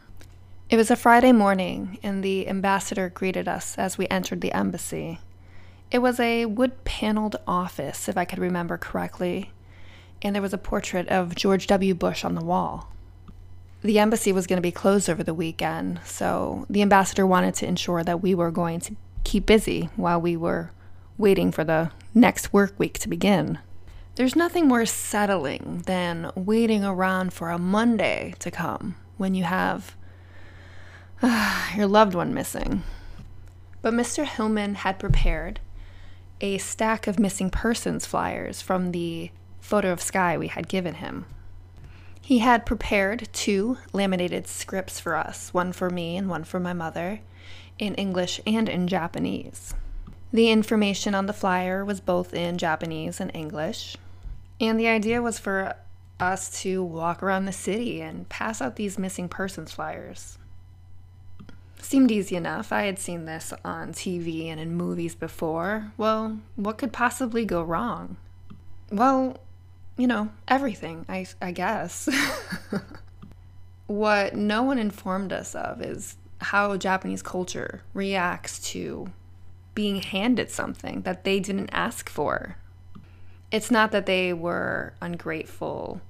It 0.70 0.76
was 0.76 0.88
a 0.88 0.94
Friday 0.94 1.32
morning, 1.32 1.98
and 2.00 2.22
the 2.22 2.46
ambassador 2.46 3.08
greeted 3.08 3.48
us 3.48 3.76
as 3.76 3.98
we 3.98 4.06
entered 4.06 4.40
the 4.40 4.52
embassy. 4.52 5.18
It 5.90 5.98
was 5.98 6.20
a 6.20 6.46
wood 6.46 6.84
paneled 6.84 7.34
office, 7.44 8.08
if 8.08 8.16
I 8.16 8.24
could 8.24 8.38
remember 8.38 8.78
correctly, 8.78 9.50
and 10.22 10.32
there 10.32 10.40
was 10.40 10.52
a 10.52 10.58
portrait 10.58 11.08
of 11.08 11.34
George 11.34 11.66
W. 11.66 11.92
Bush 11.92 12.24
on 12.24 12.36
the 12.36 12.44
wall. 12.44 12.88
the 13.82 13.98
embassy 13.98 14.30
was 14.30 14.46
going 14.46 14.58
to 14.58 14.62
be 14.62 14.70
closed 14.70 15.10
over 15.10 15.24
the 15.24 15.34
weekend, 15.34 15.98
so 16.04 16.66
the 16.70 16.82
ambassador 16.82 17.26
wanted 17.26 17.54
to 17.54 17.66
ensure 17.66 18.04
that 18.04 18.22
we 18.22 18.32
were 18.32 18.52
going 18.52 18.78
to 18.78 18.94
keep 19.24 19.46
busy 19.46 19.90
while 19.96 20.20
we 20.20 20.36
were 20.36 20.70
waiting 21.18 21.50
for 21.50 21.64
the 21.64 21.90
next 22.14 22.52
work 22.52 22.78
week 22.78 22.96
to 23.00 23.08
begin. 23.08 23.58
There's 24.14 24.36
nothing 24.36 24.68
more 24.68 24.86
settling 24.86 25.82
than 25.86 26.30
waiting 26.36 26.84
around 26.84 27.32
for 27.32 27.50
a 27.50 27.58
Monday 27.58 28.34
to 28.38 28.52
come 28.52 28.94
when 29.16 29.34
you 29.34 29.42
have 29.42 29.96
your 31.76 31.86
loved 31.86 32.14
one 32.14 32.32
missing. 32.32 32.82
But 33.82 33.94
Mr. 33.94 34.24
Hillman 34.24 34.76
had 34.76 34.98
prepared 34.98 35.60
a 36.40 36.58
stack 36.58 37.06
of 37.06 37.18
missing 37.18 37.50
persons 37.50 38.06
flyers 38.06 38.62
from 38.62 38.92
the 38.92 39.30
photo 39.60 39.92
of 39.92 40.00
Skye 40.00 40.38
we 40.38 40.48
had 40.48 40.68
given 40.68 40.94
him. 40.94 41.26
He 42.20 42.38
had 42.38 42.64
prepared 42.64 43.28
two 43.32 43.78
laminated 43.92 44.46
scripts 44.46 45.00
for 45.00 45.14
us, 45.14 45.52
one 45.52 45.72
for 45.72 45.90
me 45.90 46.16
and 46.16 46.28
one 46.28 46.44
for 46.44 46.60
my 46.60 46.72
mother, 46.72 47.20
in 47.78 47.94
English 47.96 48.40
and 48.46 48.68
in 48.68 48.88
Japanese. 48.88 49.74
The 50.32 50.50
information 50.50 51.14
on 51.14 51.26
the 51.26 51.32
flyer 51.32 51.84
was 51.84 52.00
both 52.00 52.32
in 52.32 52.56
Japanese 52.56 53.20
and 53.20 53.30
English, 53.34 53.96
and 54.60 54.78
the 54.78 54.88
idea 54.88 55.20
was 55.20 55.38
for 55.38 55.74
us 56.18 56.62
to 56.62 56.82
walk 56.82 57.22
around 57.22 57.46
the 57.46 57.52
city 57.52 58.00
and 58.00 58.28
pass 58.28 58.62
out 58.62 58.76
these 58.76 58.98
missing 58.98 59.28
persons 59.28 59.72
flyers. 59.72 60.38
Seemed 61.82 62.10
easy 62.10 62.36
enough. 62.36 62.72
I 62.72 62.84
had 62.84 62.98
seen 62.98 63.24
this 63.24 63.52
on 63.64 63.92
TV 63.92 64.46
and 64.46 64.60
in 64.60 64.74
movies 64.74 65.14
before. 65.14 65.92
Well, 65.96 66.38
what 66.56 66.78
could 66.78 66.92
possibly 66.92 67.44
go 67.44 67.62
wrong? 67.62 68.16
Well, 68.92 69.38
you 69.96 70.06
know, 70.06 70.30
everything, 70.48 71.04
I, 71.08 71.26
I 71.40 71.52
guess. 71.52 72.08
what 73.86 74.34
no 74.34 74.62
one 74.62 74.78
informed 74.78 75.32
us 75.32 75.54
of 75.54 75.82
is 75.82 76.16
how 76.40 76.76
Japanese 76.76 77.22
culture 77.22 77.82
reacts 77.92 78.58
to 78.70 79.12
being 79.74 79.96
handed 79.96 80.50
something 80.50 81.02
that 81.02 81.24
they 81.24 81.40
didn't 81.40 81.70
ask 81.72 82.08
for. 82.08 82.56
It's 83.50 83.70
not 83.70 83.92
that 83.92 84.06
they 84.06 84.32
were 84.32 84.94
ungrateful, 85.00 86.00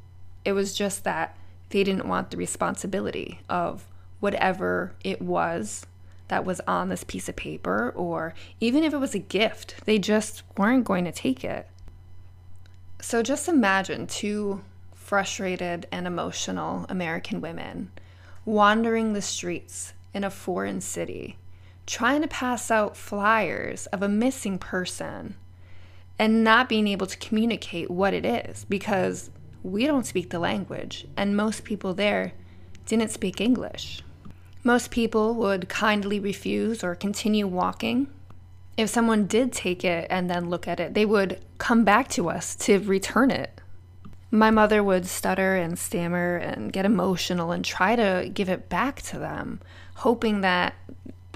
it 0.44 0.52
was 0.52 0.74
just 0.74 1.04
that 1.04 1.36
they 1.70 1.84
didn't 1.84 2.08
want 2.08 2.30
the 2.30 2.36
responsibility 2.36 3.40
of 3.48 3.86
whatever 4.20 4.94
it 5.02 5.20
was 5.20 5.86
that 6.28 6.44
was 6.44 6.60
on 6.68 6.88
this 6.88 7.02
piece 7.04 7.28
of 7.28 7.36
paper, 7.36 7.92
or 7.96 8.34
even 8.60 8.84
if 8.84 8.94
it 8.94 8.98
was 8.98 9.14
a 9.14 9.18
gift, 9.18 9.74
they 9.84 9.98
just 9.98 10.42
weren't 10.56 10.84
going 10.84 11.04
to 11.04 11.12
take 11.12 11.44
it. 11.44 11.68
So 13.00 13.22
just 13.22 13.48
imagine 13.48 14.06
two 14.06 14.62
frustrated 14.94 15.86
and 15.90 16.06
emotional 16.06 16.86
American 16.88 17.40
women 17.40 17.90
wandering 18.44 19.12
the 19.12 19.22
streets 19.22 19.92
in 20.14 20.22
a 20.22 20.30
foreign 20.30 20.80
city, 20.80 21.36
trying 21.86 22.22
to 22.22 22.28
pass 22.28 22.70
out 22.70 22.96
flyers 22.96 23.86
of 23.86 24.02
a 24.02 24.08
missing 24.08 24.58
person 24.58 25.34
and 26.18 26.44
not 26.44 26.68
being 26.68 26.86
able 26.86 27.06
to 27.06 27.18
communicate 27.18 27.90
what 27.90 28.14
it 28.14 28.24
is 28.24 28.66
because 28.68 29.30
we 29.62 29.86
don't 29.86 30.06
speak 30.06 30.30
the 30.30 30.38
language, 30.38 31.06
and 31.16 31.36
most 31.36 31.64
people 31.64 31.92
there 31.92 32.32
didn't 32.86 33.10
speak 33.10 33.40
English. 33.40 34.02
Most 34.62 34.90
people 34.90 35.34
would 35.34 35.68
kindly 35.70 36.20
refuse 36.20 36.84
or 36.84 36.94
continue 36.94 37.46
walking. 37.46 38.08
If 38.76 38.90
someone 38.90 39.26
did 39.26 39.52
take 39.52 39.84
it 39.84 40.06
and 40.10 40.28
then 40.28 40.50
look 40.50 40.68
at 40.68 40.80
it, 40.80 40.92
they 40.92 41.06
would 41.06 41.40
come 41.56 41.84
back 41.84 42.08
to 42.10 42.28
us 42.28 42.54
to 42.56 42.78
return 42.78 43.30
it. 43.30 43.58
My 44.30 44.50
mother 44.50 44.84
would 44.84 45.06
stutter 45.06 45.56
and 45.56 45.78
stammer 45.78 46.36
and 46.36 46.72
get 46.72 46.84
emotional 46.84 47.52
and 47.52 47.64
try 47.64 47.96
to 47.96 48.30
give 48.32 48.48
it 48.48 48.68
back 48.68 49.02
to 49.02 49.18
them, 49.18 49.60
hoping 49.96 50.42
that 50.42 50.74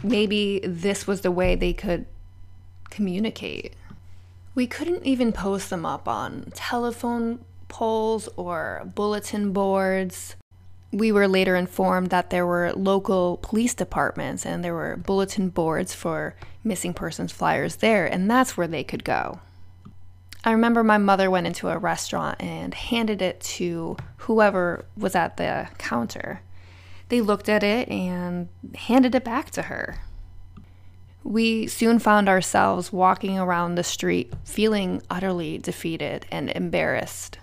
maybe 0.02 0.60
this 0.62 1.06
was 1.06 1.22
the 1.22 1.32
way 1.32 1.54
they 1.56 1.72
could 1.72 2.06
communicate. 2.90 3.74
We 4.54 4.66
couldn't 4.66 5.04
even 5.04 5.32
post 5.32 5.70
them 5.70 5.84
up 5.84 6.06
on 6.06 6.52
telephone 6.54 7.44
poles 7.68 8.28
or 8.36 8.88
bulletin 8.94 9.52
boards 9.52 10.36
we 10.94 11.10
were 11.10 11.26
later 11.26 11.56
informed 11.56 12.10
that 12.10 12.30
there 12.30 12.46
were 12.46 12.72
local 12.76 13.38
police 13.42 13.74
departments 13.74 14.46
and 14.46 14.62
there 14.62 14.74
were 14.74 14.96
bulletin 14.96 15.48
boards 15.48 15.92
for 15.92 16.36
missing 16.62 16.94
persons 16.94 17.32
flyers 17.32 17.76
there, 17.76 18.06
and 18.06 18.30
that's 18.30 18.56
where 18.56 18.68
they 18.68 18.84
could 18.84 19.02
go. 19.02 19.40
I 20.44 20.52
remember 20.52 20.84
my 20.84 20.98
mother 20.98 21.30
went 21.30 21.48
into 21.48 21.68
a 21.68 21.78
restaurant 21.78 22.40
and 22.40 22.72
handed 22.72 23.22
it 23.22 23.40
to 23.40 23.96
whoever 24.18 24.84
was 24.96 25.16
at 25.16 25.36
the 25.36 25.68
counter. 25.78 26.42
They 27.08 27.20
looked 27.20 27.48
at 27.48 27.64
it 27.64 27.88
and 27.88 28.48
handed 28.74 29.16
it 29.16 29.24
back 29.24 29.50
to 29.52 29.62
her. 29.62 29.96
We 31.24 31.66
soon 31.66 31.98
found 31.98 32.28
ourselves 32.28 32.92
walking 32.92 33.36
around 33.36 33.74
the 33.74 33.82
street 33.82 34.32
feeling 34.44 35.02
utterly 35.10 35.58
defeated 35.58 36.26
and 36.30 36.50
embarrassed. 36.50 37.38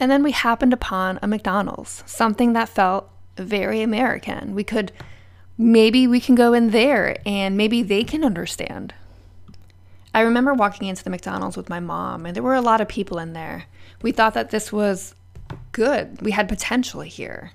And 0.00 0.10
then 0.10 0.22
we 0.22 0.32
happened 0.32 0.72
upon 0.72 1.18
a 1.22 1.26
McDonald's, 1.26 2.02
something 2.06 2.52
that 2.52 2.68
felt 2.68 3.08
very 3.36 3.80
American. 3.82 4.54
We 4.54 4.64
could, 4.64 4.92
maybe 5.56 6.06
we 6.06 6.20
can 6.20 6.34
go 6.34 6.52
in 6.52 6.70
there 6.70 7.16
and 7.24 7.56
maybe 7.56 7.82
they 7.82 8.04
can 8.04 8.24
understand. 8.24 8.94
I 10.12 10.20
remember 10.20 10.54
walking 10.54 10.86
into 10.88 11.02
the 11.02 11.10
McDonald's 11.10 11.56
with 11.56 11.68
my 11.68 11.80
mom, 11.80 12.24
and 12.24 12.36
there 12.36 12.42
were 12.42 12.54
a 12.54 12.60
lot 12.60 12.80
of 12.80 12.86
people 12.86 13.18
in 13.18 13.32
there. 13.32 13.64
We 14.00 14.12
thought 14.12 14.34
that 14.34 14.50
this 14.50 14.72
was 14.72 15.14
good, 15.72 16.22
we 16.22 16.30
had 16.30 16.48
potential 16.48 17.00
here. 17.00 17.50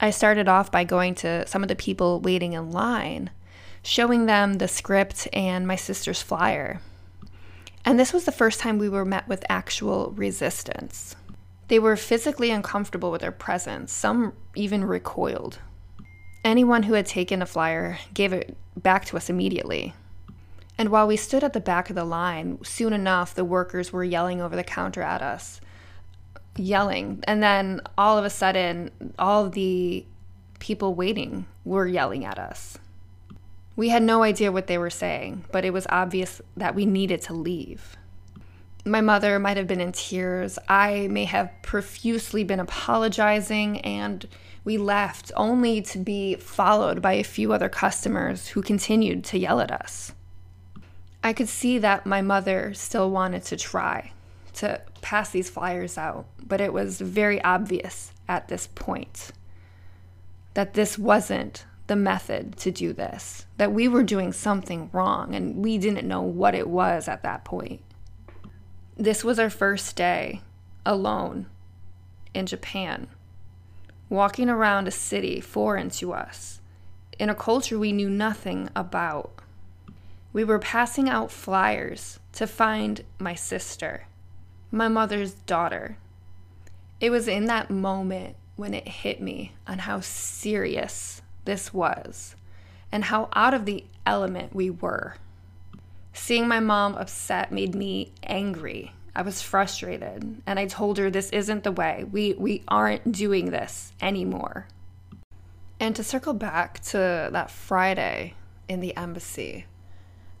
I 0.00 0.10
started 0.10 0.48
off 0.48 0.70
by 0.70 0.84
going 0.84 1.14
to 1.16 1.46
some 1.46 1.62
of 1.62 1.68
the 1.68 1.76
people 1.76 2.20
waiting 2.20 2.52
in 2.52 2.70
line, 2.70 3.30
showing 3.82 4.26
them 4.26 4.54
the 4.54 4.68
script 4.68 5.28
and 5.32 5.66
my 5.66 5.76
sister's 5.76 6.20
flyer. 6.20 6.80
And 7.86 7.98
this 7.98 8.12
was 8.12 8.24
the 8.24 8.32
first 8.32 8.60
time 8.60 8.78
we 8.78 8.88
were 8.88 9.04
met 9.04 9.26
with 9.28 9.44
actual 9.48 10.10
resistance. 10.10 11.16
They 11.74 11.80
were 11.80 11.96
physically 11.96 12.52
uncomfortable 12.52 13.10
with 13.10 13.24
our 13.24 13.32
presence, 13.32 13.92
some 13.92 14.34
even 14.54 14.84
recoiled. 14.84 15.58
Anyone 16.44 16.84
who 16.84 16.92
had 16.92 17.04
taken 17.04 17.42
a 17.42 17.46
flyer 17.46 17.98
gave 18.14 18.32
it 18.32 18.56
back 18.76 19.06
to 19.06 19.16
us 19.16 19.28
immediately. 19.28 19.92
And 20.78 20.90
while 20.90 21.08
we 21.08 21.16
stood 21.16 21.42
at 21.42 21.52
the 21.52 21.58
back 21.58 21.90
of 21.90 21.96
the 21.96 22.04
line, 22.04 22.60
soon 22.62 22.92
enough 22.92 23.34
the 23.34 23.44
workers 23.44 23.92
were 23.92 24.04
yelling 24.04 24.40
over 24.40 24.54
the 24.54 24.62
counter 24.62 25.02
at 25.02 25.20
us. 25.20 25.60
Yelling. 26.54 27.24
And 27.26 27.42
then 27.42 27.80
all 27.98 28.18
of 28.18 28.24
a 28.24 28.30
sudden, 28.30 28.92
all 29.18 29.50
the 29.50 30.06
people 30.60 30.94
waiting 30.94 31.44
were 31.64 31.88
yelling 31.88 32.24
at 32.24 32.38
us. 32.38 32.78
We 33.74 33.88
had 33.88 34.04
no 34.04 34.22
idea 34.22 34.52
what 34.52 34.68
they 34.68 34.78
were 34.78 34.90
saying, 34.90 35.46
but 35.50 35.64
it 35.64 35.72
was 35.72 35.88
obvious 35.90 36.40
that 36.56 36.76
we 36.76 36.86
needed 36.86 37.20
to 37.22 37.34
leave. 37.34 37.96
My 38.86 39.00
mother 39.00 39.38
might 39.38 39.56
have 39.56 39.66
been 39.66 39.80
in 39.80 39.92
tears. 39.92 40.58
I 40.68 41.08
may 41.08 41.24
have 41.24 41.50
profusely 41.62 42.44
been 42.44 42.60
apologizing, 42.60 43.80
and 43.80 44.28
we 44.62 44.76
left 44.76 45.32
only 45.36 45.80
to 45.82 45.98
be 45.98 46.34
followed 46.34 47.00
by 47.00 47.14
a 47.14 47.24
few 47.24 47.54
other 47.54 47.70
customers 47.70 48.48
who 48.48 48.60
continued 48.60 49.24
to 49.24 49.38
yell 49.38 49.60
at 49.60 49.70
us. 49.70 50.12
I 51.22 51.32
could 51.32 51.48
see 51.48 51.78
that 51.78 52.04
my 52.04 52.20
mother 52.20 52.74
still 52.74 53.10
wanted 53.10 53.44
to 53.44 53.56
try 53.56 54.12
to 54.54 54.82
pass 55.00 55.30
these 55.30 55.48
flyers 55.48 55.96
out, 55.96 56.26
but 56.46 56.60
it 56.60 56.72
was 56.72 57.00
very 57.00 57.42
obvious 57.42 58.12
at 58.28 58.48
this 58.48 58.66
point 58.74 59.30
that 60.52 60.74
this 60.74 60.98
wasn't 60.98 61.64
the 61.86 61.96
method 61.96 62.56
to 62.58 62.70
do 62.70 62.92
this, 62.92 63.46
that 63.56 63.72
we 63.72 63.88
were 63.88 64.02
doing 64.02 64.32
something 64.32 64.88
wrong 64.92 65.34
and 65.34 65.56
we 65.56 65.78
didn't 65.78 66.06
know 66.06 66.22
what 66.22 66.54
it 66.54 66.68
was 66.68 67.08
at 67.08 67.22
that 67.22 67.44
point. 67.44 67.80
This 68.96 69.24
was 69.24 69.40
our 69.40 69.50
first 69.50 69.96
day 69.96 70.40
alone 70.86 71.46
in 72.32 72.46
Japan, 72.46 73.08
walking 74.08 74.48
around 74.48 74.86
a 74.86 74.92
city 74.92 75.40
foreign 75.40 75.90
to 75.90 76.12
us, 76.12 76.60
in 77.18 77.28
a 77.28 77.34
culture 77.34 77.76
we 77.76 77.90
knew 77.90 78.08
nothing 78.08 78.70
about. 78.76 79.32
We 80.32 80.44
were 80.44 80.60
passing 80.60 81.08
out 81.08 81.32
flyers 81.32 82.20
to 82.34 82.46
find 82.46 83.02
my 83.18 83.34
sister, 83.34 84.06
my 84.70 84.86
mother's 84.86 85.32
daughter. 85.34 85.96
It 87.00 87.10
was 87.10 87.26
in 87.26 87.46
that 87.46 87.70
moment 87.70 88.36
when 88.54 88.74
it 88.74 88.86
hit 88.86 89.20
me 89.20 89.54
on 89.66 89.80
how 89.80 90.02
serious 90.02 91.20
this 91.46 91.74
was 91.74 92.36
and 92.92 93.06
how 93.06 93.28
out 93.34 93.54
of 93.54 93.64
the 93.64 93.86
element 94.06 94.54
we 94.54 94.70
were. 94.70 95.16
Seeing 96.14 96.46
my 96.46 96.60
mom 96.60 96.94
upset 96.94 97.52
made 97.52 97.74
me 97.74 98.12
angry. 98.22 98.92
I 99.16 99.22
was 99.22 99.42
frustrated, 99.42 100.42
and 100.46 100.58
I 100.58 100.66
told 100.66 100.96
her 100.98 101.10
this 101.10 101.30
isn't 101.30 101.64
the 101.64 101.72
way. 101.72 102.04
We 102.10 102.34
we 102.34 102.62
aren't 102.68 103.12
doing 103.12 103.50
this 103.50 103.92
anymore. 104.00 104.68
And 105.80 105.94
to 105.96 106.04
circle 106.04 106.32
back 106.32 106.80
to 106.84 107.28
that 107.32 107.50
Friday 107.50 108.34
in 108.68 108.80
the 108.80 108.96
embassy, 108.96 109.66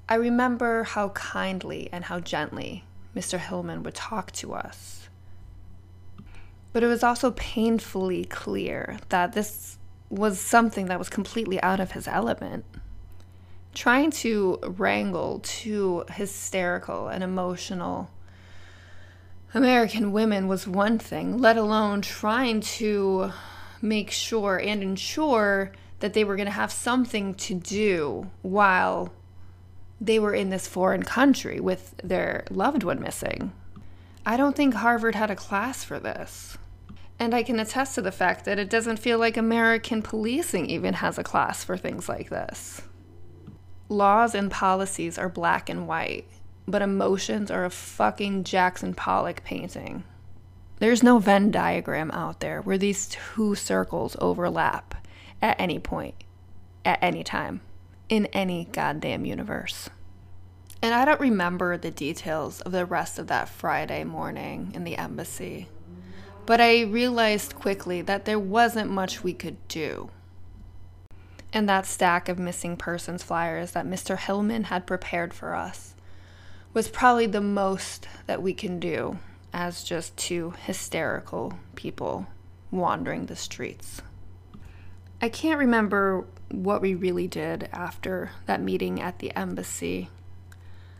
I 0.08 0.14
remember 0.14 0.84
how 0.84 1.10
kindly 1.10 1.88
and 1.92 2.04
how 2.04 2.20
gently 2.20 2.84
Mr. 3.14 3.38
Hillman 3.38 3.82
would 3.82 3.94
talk 3.94 4.30
to 4.32 4.54
us. 4.54 5.08
But 6.72 6.82
it 6.82 6.86
was 6.88 7.02
also 7.02 7.32
painfully 7.32 8.24
clear 8.24 8.98
that 9.08 9.32
this 9.32 9.78
was 10.08 10.40
something 10.40 10.86
that 10.86 10.98
was 10.98 11.08
completely 11.08 11.60
out 11.62 11.80
of 11.80 11.92
his 11.92 12.06
element. 12.06 12.64
Trying 13.74 14.12
to 14.12 14.58
wrangle 14.62 15.40
two 15.42 16.04
hysterical 16.10 17.08
and 17.08 17.24
emotional 17.24 18.10
American 19.52 20.10
women 20.12 20.48
was 20.48 20.66
one 20.66 20.98
thing, 20.98 21.38
let 21.38 21.56
alone 21.56 22.00
trying 22.00 22.60
to 22.60 23.32
make 23.80 24.10
sure 24.10 24.58
and 24.58 24.82
ensure 24.82 25.72
that 26.00 26.12
they 26.12 26.24
were 26.24 26.36
going 26.36 26.46
to 26.46 26.52
have 26.52 26.72
something 26.72 27.34
to 27.34 27.54
do 27.54 28.30
while 28.42 29.12
they 30.00 30.18
were 30.18 30.34
in 30.34 30.50
this 30.50 30.66
foreign 30.66 31.02
country 31.02 31.60
with 31.60 31.94
their 32.02 32.44
loved 32.50 32.82
one 32.82 33.00
missing. 33.00 33.52
I 34.26 34.36
don't 34.36 34.56
think 34.56 34.74
Harvard 34.74 35.14
had 35.14 35.30
a 35.30 35.36
class 35.36 35.84
for 35.84 36.00
this. 36.00 36.58
And 37.18 37.32
I 37.32 37.44
can 37.44 37.60
attest 37.60 37.94
to 37.94 38.02
the 38.02 38.10
fact 38.10 38.44
that 38.44 38.58
it 38.58 38.68
doesn't 38.68 38.98
feel 38.98 39.18
like 39.18 39.36
American 39.36 40.02
policing 40.02 40.66
even 40.66 40.94
has 40.94 41.16
a 41.16 41.22
class 41.22 41.62
for 41.62 41.76
things 41.76 42.08
like 42.08 42.28
this. 42.28 42.82
Laws 43.88 44.34
and 44.34 44.50
policies 44.50 45.18
are 45.18 45.28
black 45.28 45.68
and 45.68 45.86
white, 45.86 46.26
but 46.66 46.80
emotions 46.80 47.50
are 47.50 47.64
a 47.64 47.70
fucking 47.70 48.44
Jackson 48.44 48.94
Pollock 48.94 49.44
painting. 49.44 50.04
There's 50.78 51.02
no 51.02 51.18
Venn 51.18 51.50
diagram 51.50 52.10
out 52.10 52.40
there 52.40 52.62
where 52.62 52.78
these 52.78 53.06
two 53.06 53.54
circles 53.54 54.16
overlap 54.20 55.06
at 55.42 55.60
any 55.60 55.78
point, 55.78 56.14
at 56.84 56.98
any 57.02 57.22
time, 57.22 57.60
in 58.08 58.26
any 58.26 58.68
goddamn 58.72 59.26
universe. 59.26 59.90
And 60.80 60.94
I 60.94 61.04
don't 61.04 61.20
remember 61.20 61.76
the 61.76 61.90
details 61.90 62.62
of 62.62 62.72
the 62.72 62.86
rest 62.86 63.18
of 63.18 63.26
that 63.26 63.48
Friday 63.48 64.04
morning 64.04 64.72
in 64.74 64.84
the 64.84 64.96
embassy, 64.96 65.68
but 66.46 66.60
I 66.60 66.82
realized 66.82 67.54
quickly 67.54 68.00
that 68.02 68.24
there 68.24 68.38
wasn't 68.38 68.90
much 68.90 69.22
we 69.22 69.34
could 69.34 69.56
do. 69.68 70.10
And 71.54 71.68
that 71.68 71.86
stack 71.86 72.28
of 72.28 72.36
missing 72.36 72.76
persons 72.76 73.22
flyers 73.22 73.70
that 73.70 73.86
Mr. 73.86 74.18
Hillman 74.18 74.64
had 74.64 74.88
prepared 74.88 75.32
for 75.32 75.54
us 75.54 75.94
was 76.74 76.88
probably 76.88 77.26
the 77.26 77.40
most 77.40 78.08
that 78.26 78.42
we 78.42 78.52
can 78.52 78.80
do 78.80 79.18
as 79.52 79.84
just 79.84 80.16
two 80.16 80.52
hysterical 80.66 81.54
people 81.76 82.26
wandering 82.72 83.26
the 83.26 83.36
streets. 83.36 84.02
I 85.22 85.28
can't 85.28 85.60
remember 85.60 86.26
what 86.50 86.82
we 86.82 86.96
really 86.96 87.28
did 87.28 87.68
after 87.72 88.32
that 88.46 88.60
meeting 88.60 89.00
at 89.00 89.20
the 89.20 89.34
embassy. 89.36 90.10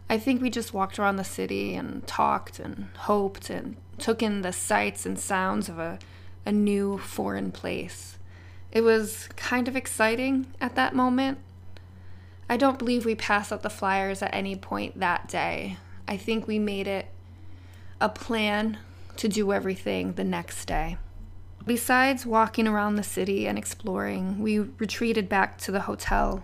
I 0.09 0.19
think 0.19 0.41
we 0.41 0.51
just 0.51 0.73
walked 0.73 1.01
around 1.01 1.17
the 1.17 1.25
city 1.25 1.75
and 1.75 2.07
talked 2.07 2.61
and 2.61 2.91
hoped 2.97 3.51
and 3.51 3.77
took 3.99 4.23
in 4.23 4.43
the 4.43 4.53
sights 4.53 5.05
and 5.05 5.19
sounds 5.19 5.69
of 5.69 5.81
a, 5.81 5.99
a 6.47 6.53
new 6.53 6.99
foreign 6.99 7.51
place. 7.51 8.19
It 8.75 8.83
was 8.83 9.29
kind 9.37 9.69
of 9.69 9.77
exciting 9.77 10.53
at 10.61 10.75
that 10.75 10.95
moment 10.95 11.39
I 12.49 12.57
don't 12.57 12.79
believe 12.79 13.05
we 13.05 13.15
passed 13.15 13.53
out 13.53 13.63
the 13.63 13.71
flyers 13.71 14.21
at 14.21 14.35
any 14.35 14.55
point 14.55 15.01
that 15.01 15.29
day. 15.29 15.79
I 16.07 16.17
think 16.17 16.47
we 16.47 16.59
made 16.59 16.87
it 16.87 17.07
a 18.01 18.09
plan 18.09 18.79
to 19.17 19.29
do 19.29 19.53
everything 19.53 20.13
the 20.13 20.25
next 20.25 20.67
day. 20.67 20.99
Besides 21.67 22.27
walking 22.27 22.69
around 22.69 22.97
the 22.97 23.03
city 23.03 23.47
and 23.47 23.57
exploring, 23.57 24.41
we 24.41 24.59
retreated 24.59 25.29
back 25.29 25.57
to 25.59 25.73
the 25.73 25.83
hotel. 25.83 26.43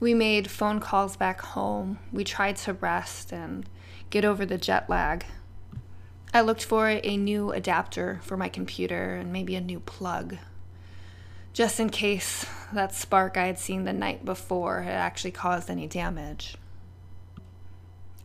We 0.00 0.14
made 0.14 0.50
phone 0.50 0.80
calls 0.80 1.16
back 1.16 1.42
home. 1.42 1.98
We 2.10 2.24
tried 2.24 2.56
to 2.56 2.72
rest 2.72 3.32
and 3.32 3.68
get 4.08 4.24
over 4.24 4.46
the 4.46 4.56
jet 4.56 4.88
lag. 4.88 5.26
I 6.32 6.40
looked 6.40 6.64
for 6.64 6.88
a 6.88 7.16
new 7.18 7.52
adapter 7.52 8.20
for 8.22 8.38
my 8.38 8.48
computer 8.48 9.16
and 9.16 9.30
maybe 9.30 9.54
a 9.54 9.60
new 9.60 9.80
plug 9.80 10.38
just 11.54 11.78
in 11.78 11.88
case 11.88 12.44
that 12.72 12.92
spark 12.92 13.36
I 13.36 13.46
had 13.46 13.58
seen 13.58 13.84
the 13.84 13.92
night 13.92 14.24
before 14.24 14.82
had 14.82 14.94
actually 14.94 15.30
caused 15.30 15.70
any 15.70 15.86
damage. 15.86 16.56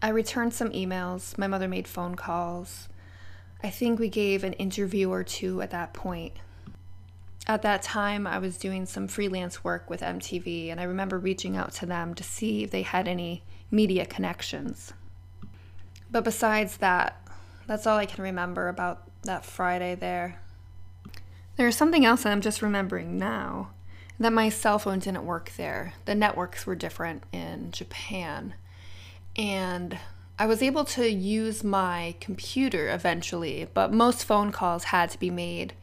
I 0.02 0.10
returned 0.10 0.54
some 0.54 0.72
emails. 0.72 1.38
My 1.38 1.46
mother 1.46 1.68
made 1.68 1.88
phone 1.88 2.16
calls. 2.16 2.90
I 3.62 3.70
think 3.70 4.00
we 4.00 4.10
gave 4.10 4.44
an 4.44 4.54
interview 4.54 5.12
or 5.12 5.24
two 5.24 5.62
at 5.62 5.70
that 5.72 5.94
point. 5.94 6.34
At 7.46 7.62
that 7.62 7.84
time, 7.84 8.26
I 8.26 8.40
was 8.40 8.58
doing 8.58 8.86
some 8.86 9.08
freelance 9.08 9.64
work 9.64 9.90
with 9.90 10.02
MTV, 10.02 10.72
and 10.72 10.80
I 10.80 10.84
remember 10.84 11.20
reaching 11.20 11.56
out 11.56 11.72
to 11.74 11.86
them 11.86 12.16
to 12.16 12.24
see 12.24 12.64
if 12.64 12.72
they 12.72 12.84
had 12.84 13.08
any 13.08 13.44
media 13.70 14.06
connections. 14.06 14.94
But 16.10 16.24
besides 16.24 16.78
that, 16.78 17.22
that's 17.68 17.86
all 17.86 17.98
I 17.98 18.06
can 18.06 18.24
remember 18.24 18.70
about 18.70 19.04
that 19.24 19.46
Friday 19.46 19.96
there. 19.96 20.40
There's 21.60 21.76
something 21.76 22.06
else 22.06 22.24
that 22.24 22.32
I'm 22.32 22.40
just 22.40 22.62
remembering 22.62 23.18
now 23.18 23.72
that 24.18 24.32
my 24.32 24.48
cell 24.48 24.80
phone 24.80 25.00
didn't 25.00 25.26
work 25.26 25.52
there. 25.58 25.94
The 26.06 26.16
networks 26.16 26.66
were 26.66 26.74
different 26.74 27.24
in 27.34 27.72
Japan. 27.72 28.54
And 29.36 29.98
I 30.40 30.46
was 30.46 30.64
able 30.64 30.86
to 30.86 31.12
use 31.12 31.62
my 31.62 32.16
computer 32.22 32.90
eventually, 32.90 33.68
but 33.74 33.92
most 33.92 34.24
phone 34.24 34.54
calls 34.54 34.86
had 34.86 35.10
to 35.10 35.20
be 35.20 35.30
made 35.30 35.74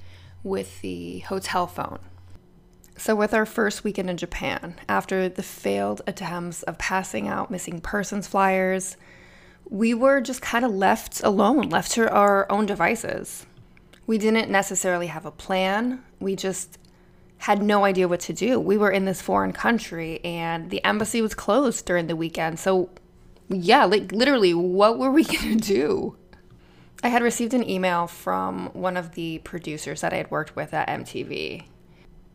with 0.43 0.81
the 0.81 1.19
hotel 1.19 1.67
phone. 1.67 1.99
So, 2.97 3.15
with 3.15 3.35
our 3.35 3.45
first 3.45 3.85
weekend 3.85 4.09
in 4.09 4.17
Japan, 4.17 4.77
after 4.89 5.29
the 5.29 5.43
failed 5.43 6.01
attempts 6.07 6.62
of 6.62 6.79
passing 6.79 7.29
out 7.29 7.51
missing 7.51 7.83
persons 7.83 8.27
flyers, 8.27 8.97
we 9.69 9.93
were 9.93 10.23
just 10.23 10.41
kind 10.41 10.65
of 10.65 10.71
left 10.71 11.23
alone, 11.23 11.69
left 11.69 11.91
to 11.93 12.11
our 12.11 12.51
own 12.51 12.65
devices 12.65 13.45
we 14.07 14.19
didn't 14.19 14.51
necessarily 14.51 15.09
have 15.09 15.27
a 15.27 15.31
plan. 15.31 16.03
We 16.21 16.37
just 16.37 16.79
had 17.38 17.62
no 17.62 17.85
idea 17.85 18.09
what 18.09 18.21
to 18.21 18.33
do. 18.33 18.59
We 18.59 18.77
were 18.77 18.90
in 18.90 19.05
this 19.05 19.21
foreign 19.21 19.53
country 19.53 20.21
and 20.25 20.71
the 20.71 20.83
embassy 20.85 21.21
was 21.21 21.35
closed 21.35 21.85
during 21.85 22.07
the 22.07 22.16
weekend. 22.16 22.59
So, 22.59 22.90
yeah, 23.49 23.85
like 23.85 24.12
literally, 24.12 24.55
what 24.55 24.99
were 24.99 25.11
we 25.11 25.25
going 25.25 25.59
to 25.59 25.75
do? 25.75 26.16
I 27.03 27.09
had 27.09 27.23
received 27.23 27.53
an 27.53 27.69
email 27.69 28.07
from 28.07 28.71
one 28.73 28.97
of 28.97 29.12
the 29.12 29.38
producers 29.45 30.01
that 30.01 30.12
I 30.12 30.16
had 30.16 30.31
worked 30.31 30.57
with 30.57 30.73
at 30.73 30.88
MTV. 30.88 31.64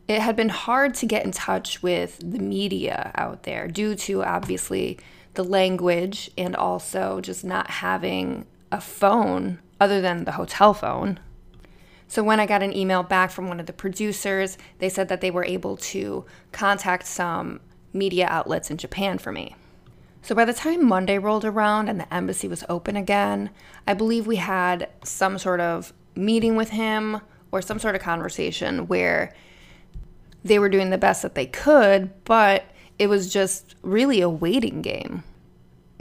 It 0.08 0.20
had 0.20 0.36
been 0.36 0.50
hard 0.50 0.94
to 0.94 1.06
get 1.06 1.24
in 1.24 1.32
touch 1.32 1.82
with 1.82 2.18
the 2.18 2.38
media 2.38 3.10
out 3.14 3.42
there 3.42 3.66
due 3.66 3.94
to 3.96 4.22
obviously 4.22 4.98
the 5.34 5.44
language 5.44 6.30
and 6.36 6.54
also 6.54 7.20
just 7.20 7.44
not 7.44 7.70
having 7.70 8.46
a 8.70 8.80
phone 8.80 9.58
other 9.80 10.00
than 10.00 10.24
the 10.24 10.32
hotel 10.32 10.74
phone. 10.74 11.18
So 12.12 12.22
when 12.22 12.40
I 12.40 12.44
got 12.44 12.62
an 12.62 12.76
email 12.76 13.02
back 13.02 13.30
from 13.30 13.48
one 13.48 13.58
of 13.58 13.64
the 13.64 13.72
producers, 13.72 14.58
they 14.80 14.90
said 14.90 15.08
that 15.08 15.22
they 15.22 15.30
were 15.30 15.46
able 15.46 15.78
to 15.78 16.26
contact 16.52 17.06
some 17.06 17.60
media 17.94 18.26
outlets 18.28 18.70
in 18.70 18.76
Japan 18.76 19.16
for 19.16 19.32
me. 19.32 19.56
So 20.20 20.34
by 20.34 20.44
the 20.44 20.52
time 20.52 20.86
Monday 20.86 21.16
rolled 21.16 21.46
around 21.46 21.88
and 21.88 21.98
the 21.98 22.12
embassy 22.12 22.48
was 22.48 22.64
open 22.68 22.96
again, 22.96 23.48
I 23.86 23.94
believe 23.94 24.26
we 24.26 24.36
had 24.36 24.90
some 25.02 25.38
sort 25.38 25.60
of 25.60 25.94
meeting 26.14 26.54
with 26.54 26.68
him 26.68 27.18
or 27.50 27.62
some 27.62 27.78
sort 27.78 27.94
of 27.94 28.02
conversation 28.02 28.88
where 28.88 29.34
they 30.44 30.58
were 30.58 30.68
doing 30.68 30.90
the 30.90 30.98
best 30.98 31.22
that 31.22 31.34
they 31.34 31.46
could, 31.46 32.10
but 32.24 32.66
it 32.98 33.06
was 33.06 33.32
just 33.32 33.74
really 33.80 34.20
a 34.20 34.28
waiting 34.28 34.82
game. 34.82 35.24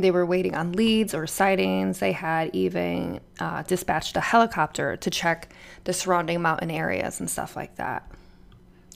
They 0.01 0.11
were 0.11 0.25
waiting 0.25 0.55
on 0.55 0.73
leads 0.73 1.13
or 1.13 1.27
sightings. 1.27 1.99
They 1.99 2.11
had 2.11 2.49
even 2.53 3.21
uh, 3.39 3.63
dispatched 3.63 4.17
a 4.17 4.21
helicopter 4.21 4.97
to 4.97 5.09
check 5.09 5.53
the 5.83 5.93
surrounding 5.93 6.41
mountain 6.41 6.71
areas 6.71 7.19
and 7.19 7.29
stuff 7.29 7.55
like 7.55 7.75
that. 7.75 8.09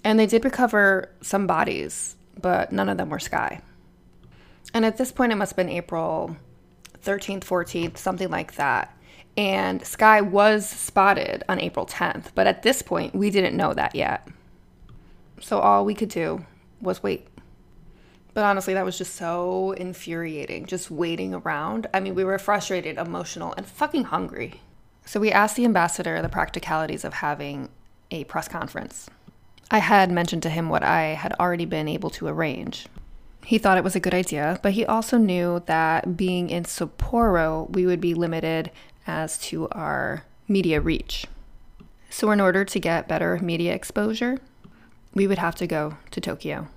And 0.03 0.19
they 0.19 0.27
did 0.27 0.45
recover 0.45 1.09
some 1.21 1.47
bodies, 1.47 2.15
but 2.39 2.71
none 2.71 2.89
of 2.89 2.97
them 2.97 3.09
were 3.09 3.19
Skye. 3.19 3.61
And 4.73 4.85
at 4.85 4.97
this 4.97 5.11
point, 5.11 5.31
it 5.31 5.35
must 5.35 5.53
have 5.53 5.57
been 5.57 5.69
April 5.69 6.35
13th, 7.03 7.43
14th, 7.43 7.97
something 7.97 8.29
like 8.29 8.55
that. 8.55 8.95
And 9.37 9.85
Skye 9.85 10.21
was 10.21 10.67
spotted 10.67 11.43
on 11.49 11.59
April 11.59 11.85
10th, 11.85 12.27
but 12.35 12.47
at 12.47 12.63
this 12.63 12.81
point, 12.81 13.15
we 13.15 13.29
didn't 13.29 13.57
know 13.57 13.73
that 13.73 13.95
yet. 13.95 14.27
So 15.41 15.59
all 15.59 15.85
we 15.85 15.93
could 15.93 16.09
do 16.09 16.45
was 16.81 17.03
wait. 17.03 17.27
But 18.35 18.43
honestly, 18.43 18.73
that 18.73 18.83
was 18.83 18.97
just 18.97 19.15
so 19.15 19.71
infuriating, 19.71 20.65
just 20.65 20.91
waiting 20.91 21.33
around. 21.33 21.87
I 21.93 22.01
mean, 22.01 22.15
we 22.15 22.25
were 22.25 22.37
frustrated, 22.37 22.97
emotional, 22.97 23.53
and 23.55 23.65
fucking 23.65 24.03
hungry. 24.03 24.59
So 25.05 25.21
we 25.21 25.31
asked 25.31 25.55
the 25.55 25.63
ambassador 25.63 26.21
the 26.21 26.27
practicalities 26.27 27.05
of 27.05 27.13
having 27.13 27.69
a 28.11 28.25
press 28.25 28.49
conference. 28.49 29.09
I 29.71 29.77
had 29.77 30.11
mentioned 30.11 30.43
to 30.43 30.49
him 30.49 30.67
what 30.67 30.83
I 30.83 31.13
had 31.13 31.31
already 31.39 31.63
been 31.63 31.87
able 31.87 32.09
to 32.11 32.27
arrange. 32.27 32.87
He 33.45 33.57
thought 33.57 33.77
it 33.77 33.85
was 33.85 33.95
a 33.95 34.01
good 34.01 34.13
idea, 34.13 34.59
but 34.61 34.73
he 34.73 34.85
also 34.85 35.17
knew 35.17 35.63
that 35.67 36.17
being 36.17 36.49
in 36.49 36.65
Sapporo, 36.65 37.69
we 37.69 37.85
would 37.85 38.01
be 38.01 38.13
limited 38.13 38.69
as 39.07 39.37
to 39.37 39.69
our 39.69 40.25
media 40.45 40.81
reach. 40.81 41.25
So, 42.09 42.31
in 42.31 42.41
order 42.41 42.65
to 42.65 42.79
get 42.79 43.07
better 43.07 43.39
media 43.41 43.73
exposure, 43.73 44.39
we 45.13 45.25
would 45.25 45.37
have 45.37 45.55
to 45.55 45.67
go 45.67 45.97
to 46.11 46.19
Tokyo. 46.19 46.67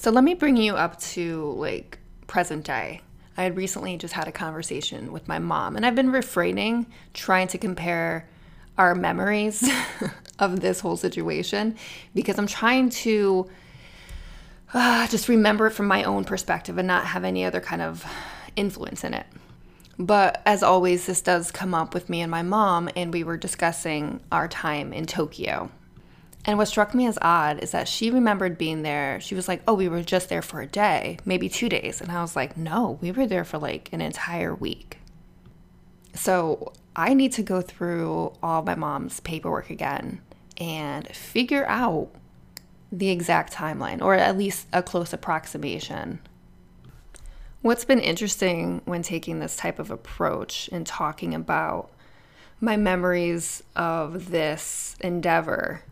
So 0.00 0.10
let 0.10 0.24
me 0.24 0.32
bring 0.32 0.56
you 0.56 0.76
up 0.76 0.98
to 1.12 1.52
like 1.58 1.98
present 2.26 2.64
day. 2.64 3.02
I 3.36 3.42
had 3.42 3.54
recently 3.54 3.98
just 3.98 4.14
had 4.14 4.28
a 4.28 4.32
conversation 4.32 5.12
with 5.12 5.28
my 5.28 5.38
mom, 5.38 5.76
and 5.76 5.84
I've 5.84 5.94
been 5.94 6.10
refraining, 6.10 6.86
trying 7.12 7.48
to 7.48 7.58
compare 7.58 8.26
our 8.78 8.94
memories 8.94 9.62
of 10.38 10.60
this 10.60 10.80
whole 10.80 10.96
situation 10.96 11.76
because 12.14 12.38
I'm 12.38 12.46
trying 12.46 12.88
to 12.88 13.50
uh, 14.72 15.06
just 15.08 15.28
remember 15.28 15.66
it 15.66 15.72
from 15.72 15.84
my 15.84 16.04
own 16.04 16.24
perspective 16.24 16.78
and 16.78 16.88
not 16.88 17.04
have 17.04 17.22
any 17.22 17.44
other 17.44 17.60
kind 17.60 17.82
of 17.82 18.02
influence 18.56 19.04
in 19.04 19.12
it. 19.12 19.26
But 19.98 20.40
as 20.46 20.62
always, 20.62 21.04
this 21.04 21.20
does 21.20 21.50
come 21.50 21.74
up 21.74 21.92
with 21.92 22.08
me 22.08 22.22
and 22.22 22.30
my 22.30 22.40
mom, 22.40 22.88
and 22.96 23.12
we 23.12 23.22
were 23.22 23.36
discussing 23.36 24.20
our 24.32 24.48
time 24.48 24.94
in 24.94 25.04
Tokyo. 25.04 25.70
And 26.44 26.56
what 26.56 26.68
struck 26.68 26.94
me 26.94 27.06
as 27.06 27.18
odd 27.20 27.62
is 27.62 27.72
that 27.72 27.86
she 27.86 28.10
remembered 28.10 28.56
being 28.56 28.82
there. 28.82 29.20
She 29.20 29.34
was 29.34 29.46
like, 29.46 29.62
Oh, 29.68 29.74
we 29.74 29.88
were 29.88 30.02
just 30.02 30.28
there 30.28 30.42
for 30.42 30.60
a 30.60 30.66
day, 30.66 31.18
maybe 31.24 31.48
two 31.48 31.68
days. 31.68 32.00
And 32.00 32.10
I 32.10 32.22
was 32.22 32.34
like, 32.34 32.56
No, 32.56 32.98
we 33.00 33.12
were 33.12 33.26
there 33.26 33.44
for 33.44 33.58
like 33.58 33.90
an 33.92 34.00
entire 34.00 34.54
week. 34.54 34.98
So 36.14 36.72
I 36.96 37.14
need 37.14 37.32
to 37.32 37.42
go 37.42 37.60
through 37.60 38.32
all 38.42 38.62
my 38.62 38.74
mom's 38.74 39.20
paperwork 39.20 39.70
again 39.70 40.20
and 40.58 41.06
figure 41.08 41.66
out 41.66 42.08
the 42.90 43.10
exact 43.10 43.52
timeline, 43.52 44.02
or 44.02 44.14
at 44.14 44.36
least 44.36 44.66
a 44.72 44.82
close 44.82 45.12
approximation 45.12 46.20
What's 47.62 47.84
been 47.84 48.00
interesting 48.00 48.80
when 48.86 49.02
taking 49.02 49.38
this 49.38 49.54
type 49.54 49.78
of 49.78 49.90
approach 49.90 50.70
and 50.72 50.86
talking 50.86 51.34
about 51.34 51.90
my 52.58 52.78
memories 52.78 53.62
of 53.76 54.30
this 54.30 54.96
endeavor, 55.00 55.82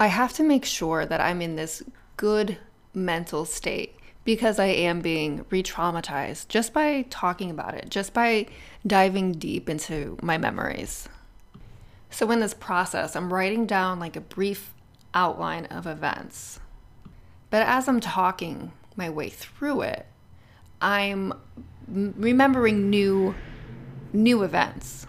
I 0.00 0.06
have 0.06 0.32
to 0.34 0.42
make 0.42 0.64
sure 0.64 1.04
that 1.04 1.20
I'm 1.20 1.42
in 1.42 1.56
this 1.56 1.82
good 2.16 2.56
mental 2.94 3.44
state 3.44 3.96
because 4.24 4.58
I 4.58 4.68
am 4.68 5.02
being 5.02 5.44
re 5.50 5.62
traumatized 5.62 6.48
just 6.48 6.72
by 6.72 7.02
talking 7.10 7.50
about 7.50 7.74
it, 7.74 7.90
just 7.90 8.14
by 8.14 8.46
diving 8.86 9.32
deep 9.32 9.68
into 9.68 10.16
my 10.22 10.38
memories. 10.38 11.06
So, 12.08 12.30
in 12.30 12.40
this 12.40 12.54
process, 12.54 13.14
I'm 13.14 13.30
writing 13.30 13.66
down 13.66 14.00
like 14.00 14.16
a 14.16 14.22
brief 14.22 14.72
outline 15.12 15.66
of 15.66 15.86
events. 15.86 16.60
But 17.50 17.66
as 17.66 17.86
I'm 17.86 18.00
talking 18.00 18.72
my 18.96 19.10
way 19.10 19.28
through 19.28 19.82
it, 19.82 20.06
I'm 20.80 21.34
remembering 21.86 22.88
new 22.88 23.34
new 24.14 24.44
events. 24.44 25.06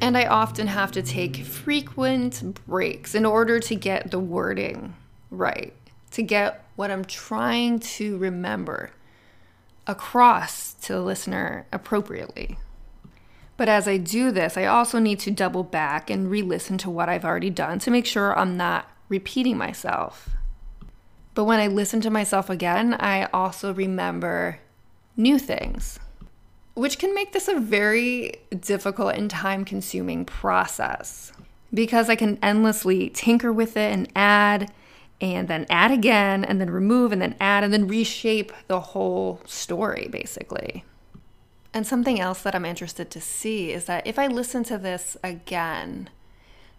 And 0.00 0.16
I 0.16 0.26
often 0.26 0.66
have 0.66 0.92
to 0.92 1.02
take 1.02 1.36
frequent 1.36 2.42
breaks 2.66 3.14
in 3.14 3.24
order 3.24 3.60
to 3.60 3.74
get 3.74 4.10
the 4.10 4.18
wording 4.18 4.94
right, 5.30 5.72
to 6.12 6.22
get 6.22 6.64
what 6.76 6.90
I'm 6.90 7.04
trying 7.04 7.80
to 7.80 8.18
remember 8.18 8.90
across 9.86 10.74
to 10.74 10.92
the 10.92 11.00
listener 11.00 11.66
appropriately. 11.72 12.58
But 13.56 13.68
as 13.68 13.88
I 13.88 13.96
do 13.96 14.30
this, 14.30 14.56
I 14.56 14.66
also 14.66 14.98
need 14.98 15.18
to 15.20 15.30
double 15.30 15.62
back 15.62 16.10
and 16.10 16.30
re 16.30 16.42
listen 16.42 16.76
to 16.78 16.90
what 16.90 17.08
I've 17.08 17.24
already 17.24 17.50
done 17.50 17.78
to 17.80 17.90
make 17.90 18.04
sure 18.06 18.38
I'm 18.38 18.56
not 18.56 18.90
repeating 19.08 19.56
myself. 19.56 20.30
But 21.34 21.44
when 21.44 21.60
I 21.60 21.66
listen 21.66 22.00
to 22.02 22.10
myself 22.10 22.50
again, 22.50 22.94
I 22.94 23.24
also 23.32 23.72
remember 23.72 24.60
new 25.16 25.38
things, 25.38 25.98
which 26.76 26.98
can 26.98 27.14
make 27.14 27.32
this 27.32 27.48
a 27.48 27.58
very 27.58 28.34
difficult 28.60 29.14
and 29.14 29.30
time 29.30 29.64
consuming 29.64 30.26
process 30.26 31.32
because 31.72 32.10
I 32.10 32.16
can 32.16 32.38
endlessly 32.42 33.08
tinker 33.10 33.50
with 33.50 33.78
it 33.78 33.92
and 33.92 34.08
add 34.14 34.70
and 35.18 35.48
then 35.48 35.64
add 35.70 35.90
again 35.90 36.44
and 36.44 36.60
then 36.60 36.68
remove 36.68 37.12
and 37.12 37.22
then 37.22 37.34
add 37.40 37.64
and 37.64 37.72
then 37.72 37.88
reshape 37.88 38.52
the 38.66 38.80
whole 38.80 39.40
story 39.46 40.08
basically. 40.10 40.84
And 41.72 41.86
something 41.86 42.20
else 42.20 42.42
that 42.42 42.54
I'm 42.54 42.66
interested 42.66 43.10
to 43.10 43.22
see 43.22 43.72
is 43.72 43.86
that 43.86 44.06
if 44.06 44.18
I 44.18 44.26
listen 44.26 44.62
to 44.64 44.76
this 44.76 45.16
again 45.24 46.10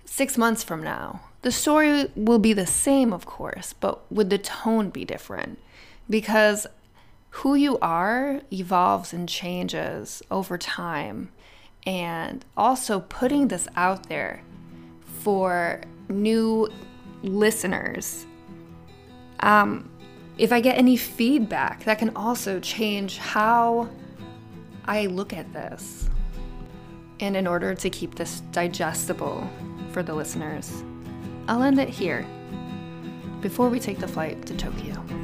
six 0.05 0.37
months 0.37 0.63
from 0.63 0.83
now, 0.83 1.21
the 1.41 1.51
story 1.51 2.05
will 2.15 2.39
be 2.39 2.53
the 2.53 2.67
same, 2.67 3.11
of 3.11 3.25
course, 3.25 3.73
but 3.73 4.11
would 4.11 4.29
the 4.29 4.37
tone 4.37 4.91
be 4.91 5.05
different? 5.05 5.57
Because 6.07 6.67
who 7.37 7.53
you 7.53 7.77
are 7.79 8.41
evolves 8.51 9.13
and 9.13 9.29
changes 9.29 10.23
over 10.31 10.57
time. 10.57 11.29
And 11.85 12.43
also 12.57 13.01
putting 13.01 13.47
this 13.47 13.67
out 13.75 14.09
there 14.09 14.41
for 15.21 15.81
new 16.09 16.67
listeners. 17.21 18.25
Um, 19.41 19.89
if 20.39 20.51
I 20.51 20.59
get 20.59 20.77
any 20.77 20.97
feedback, 20.97 21.83
that 21.85 21.99
can 21.99 22.09
also 22.15 22.59
change 22.59 23.19
how 23.19 23.87
I 24.85 25.05
look 25.05 25.31
at 25.31 25.51
this. 25.53 26.09
And 27.19 27.37
in 27.37 27.45
order 27.45 27.75
to 27.75 27.89
keep 27.89 28.15
this 28.15 28.41
digestible 28.51 29.47
for 29.91 30.01
the 30.01 30.13
listeners, 30.13 30.83
I'll 31.47 31.61
end 31.61 31.79
it 31.79 31.89
here 31.89 32.25
before 33.41 33.69
we 33.69 33.79
take 33.79 33.99
the 33.99 34.07
flight 34.07 34.43
to 34.47 34.57
Tokyo. 34.57 35.16